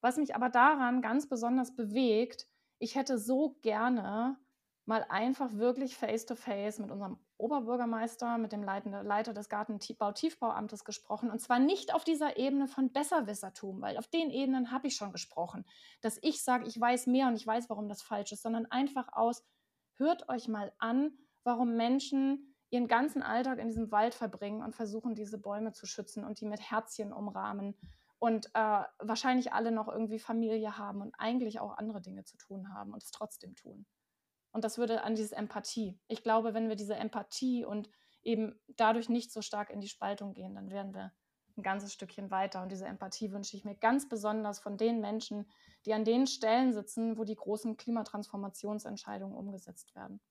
[0.02, 2.46] Was mich aber daran ganz besonders bewegt,
[2.80, 4.36] ich hätte so gerne
[4.86, 11.32] mal einfach wirklich face-to-face -face mit unserem Oberbürgermeister, mit dem Leiter des Gartenbau-Tiefbauamtes gesprochen.
[11.32, 15.12] Und zwar nicht auf dieser Ebene von Besserwissertum, weil auf den Ebenen habe ich schon
[15.12, 15.66] gesprochen,
[16.02, 19.08] dass ich sage, ich weiß mehr und ich weiß, warum das falsch ist, sondern einfach
[19.14, 19.44] aus,
[19.96, 25.16] hört euch mal an, warum Menschen ihren ganzen Alltag in diesem Wald verbringen und versuchen,
[25.16, 27.76] diese Bäume zu schützen und die mit Herzchen umrahmen
[28.20, 32.74] und äh, wahrscheinlich alle noch irgendwie Familie haben und eigentlich auch andere Dinge zu tun
[32.74, 33.86] haben und es trotzdem tun.
[34.54, 36.00] Und das würde an diese Empathie.
[36.08, 37.90] Ich glaube, wenn wir diese Empathie und
[38.22, 41.12] eben dadurch nicht so stark in die Spaltung gehen, dann wären wir
[41.58, 42.62] ein ganzes Stückchen weiter.
[42.62, 45.50] Und diese Empathie wünsche ich mir ganz besonders von den Menschen,
[45.86, 50.22] die an den Stellen sitzen, wo die großen Klimatransformationsentscheidungen umgesetzt werden.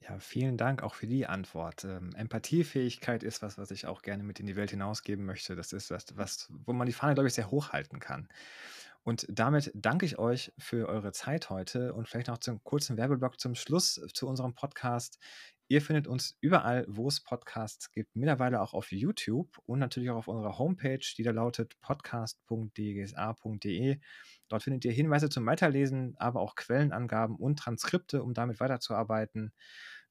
[0.00, 1.84] Ja, vielen Dank auch für die Antwort.
[1.84, 5.56] Ähm, Empathiefähigkeit ist was, was ich auch gerne mit in die Welt hinausgeben möchte.
[5.56, 8.28] Das ist was, was wo man die Fahne, glaube ich, sehr hoch halten kann.
[9.04, 13.38] Und damit danke ich euch für eure Zeit heute und vielleicht noch zum kurzen Werbeblock
[13.38, 15.18] zum Schluss zu unserem Podcast.
[15.68, 20.16] Ihr findet uns überall, wo es Podcasts gibt, mittlerweile auch auf YouTube und natürlich auch
[20.16, 23.98] auf unserer Homepage, die da lautet podcast.dgsa.de.
[24.48, 29.54] Dort findet ihr Hinweise zum Weiterlesen, aber auch Quellenangaben und Transkripte, um damit weiterzuarbeiten.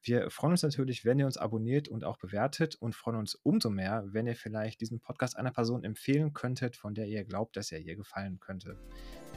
[0.05, 3.69] Wir freuen uns natürlich, wenn ihr uns abonniert und auch bewertet und freuen uns umso
[3.69, 7.71] mehr, wenn ihr vielleicht diesen Podcast einer Person empfehlen könntet, von der ihr glaubt, dass
[7.71, 8.77] er ihr gefallen könnte.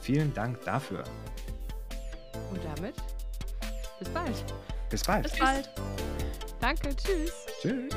[0.01, 1.05] Vielen Dank dafür.
[2.51, 2.95] Und damit
[3.99, 4.45] bis bald.
[4.89, 5.23] Bis bald.
[5.23, 5.69] Bis bald.
[6.59, 7.45] Danke, tschüss.
[7.61, 7.93] Tschüss.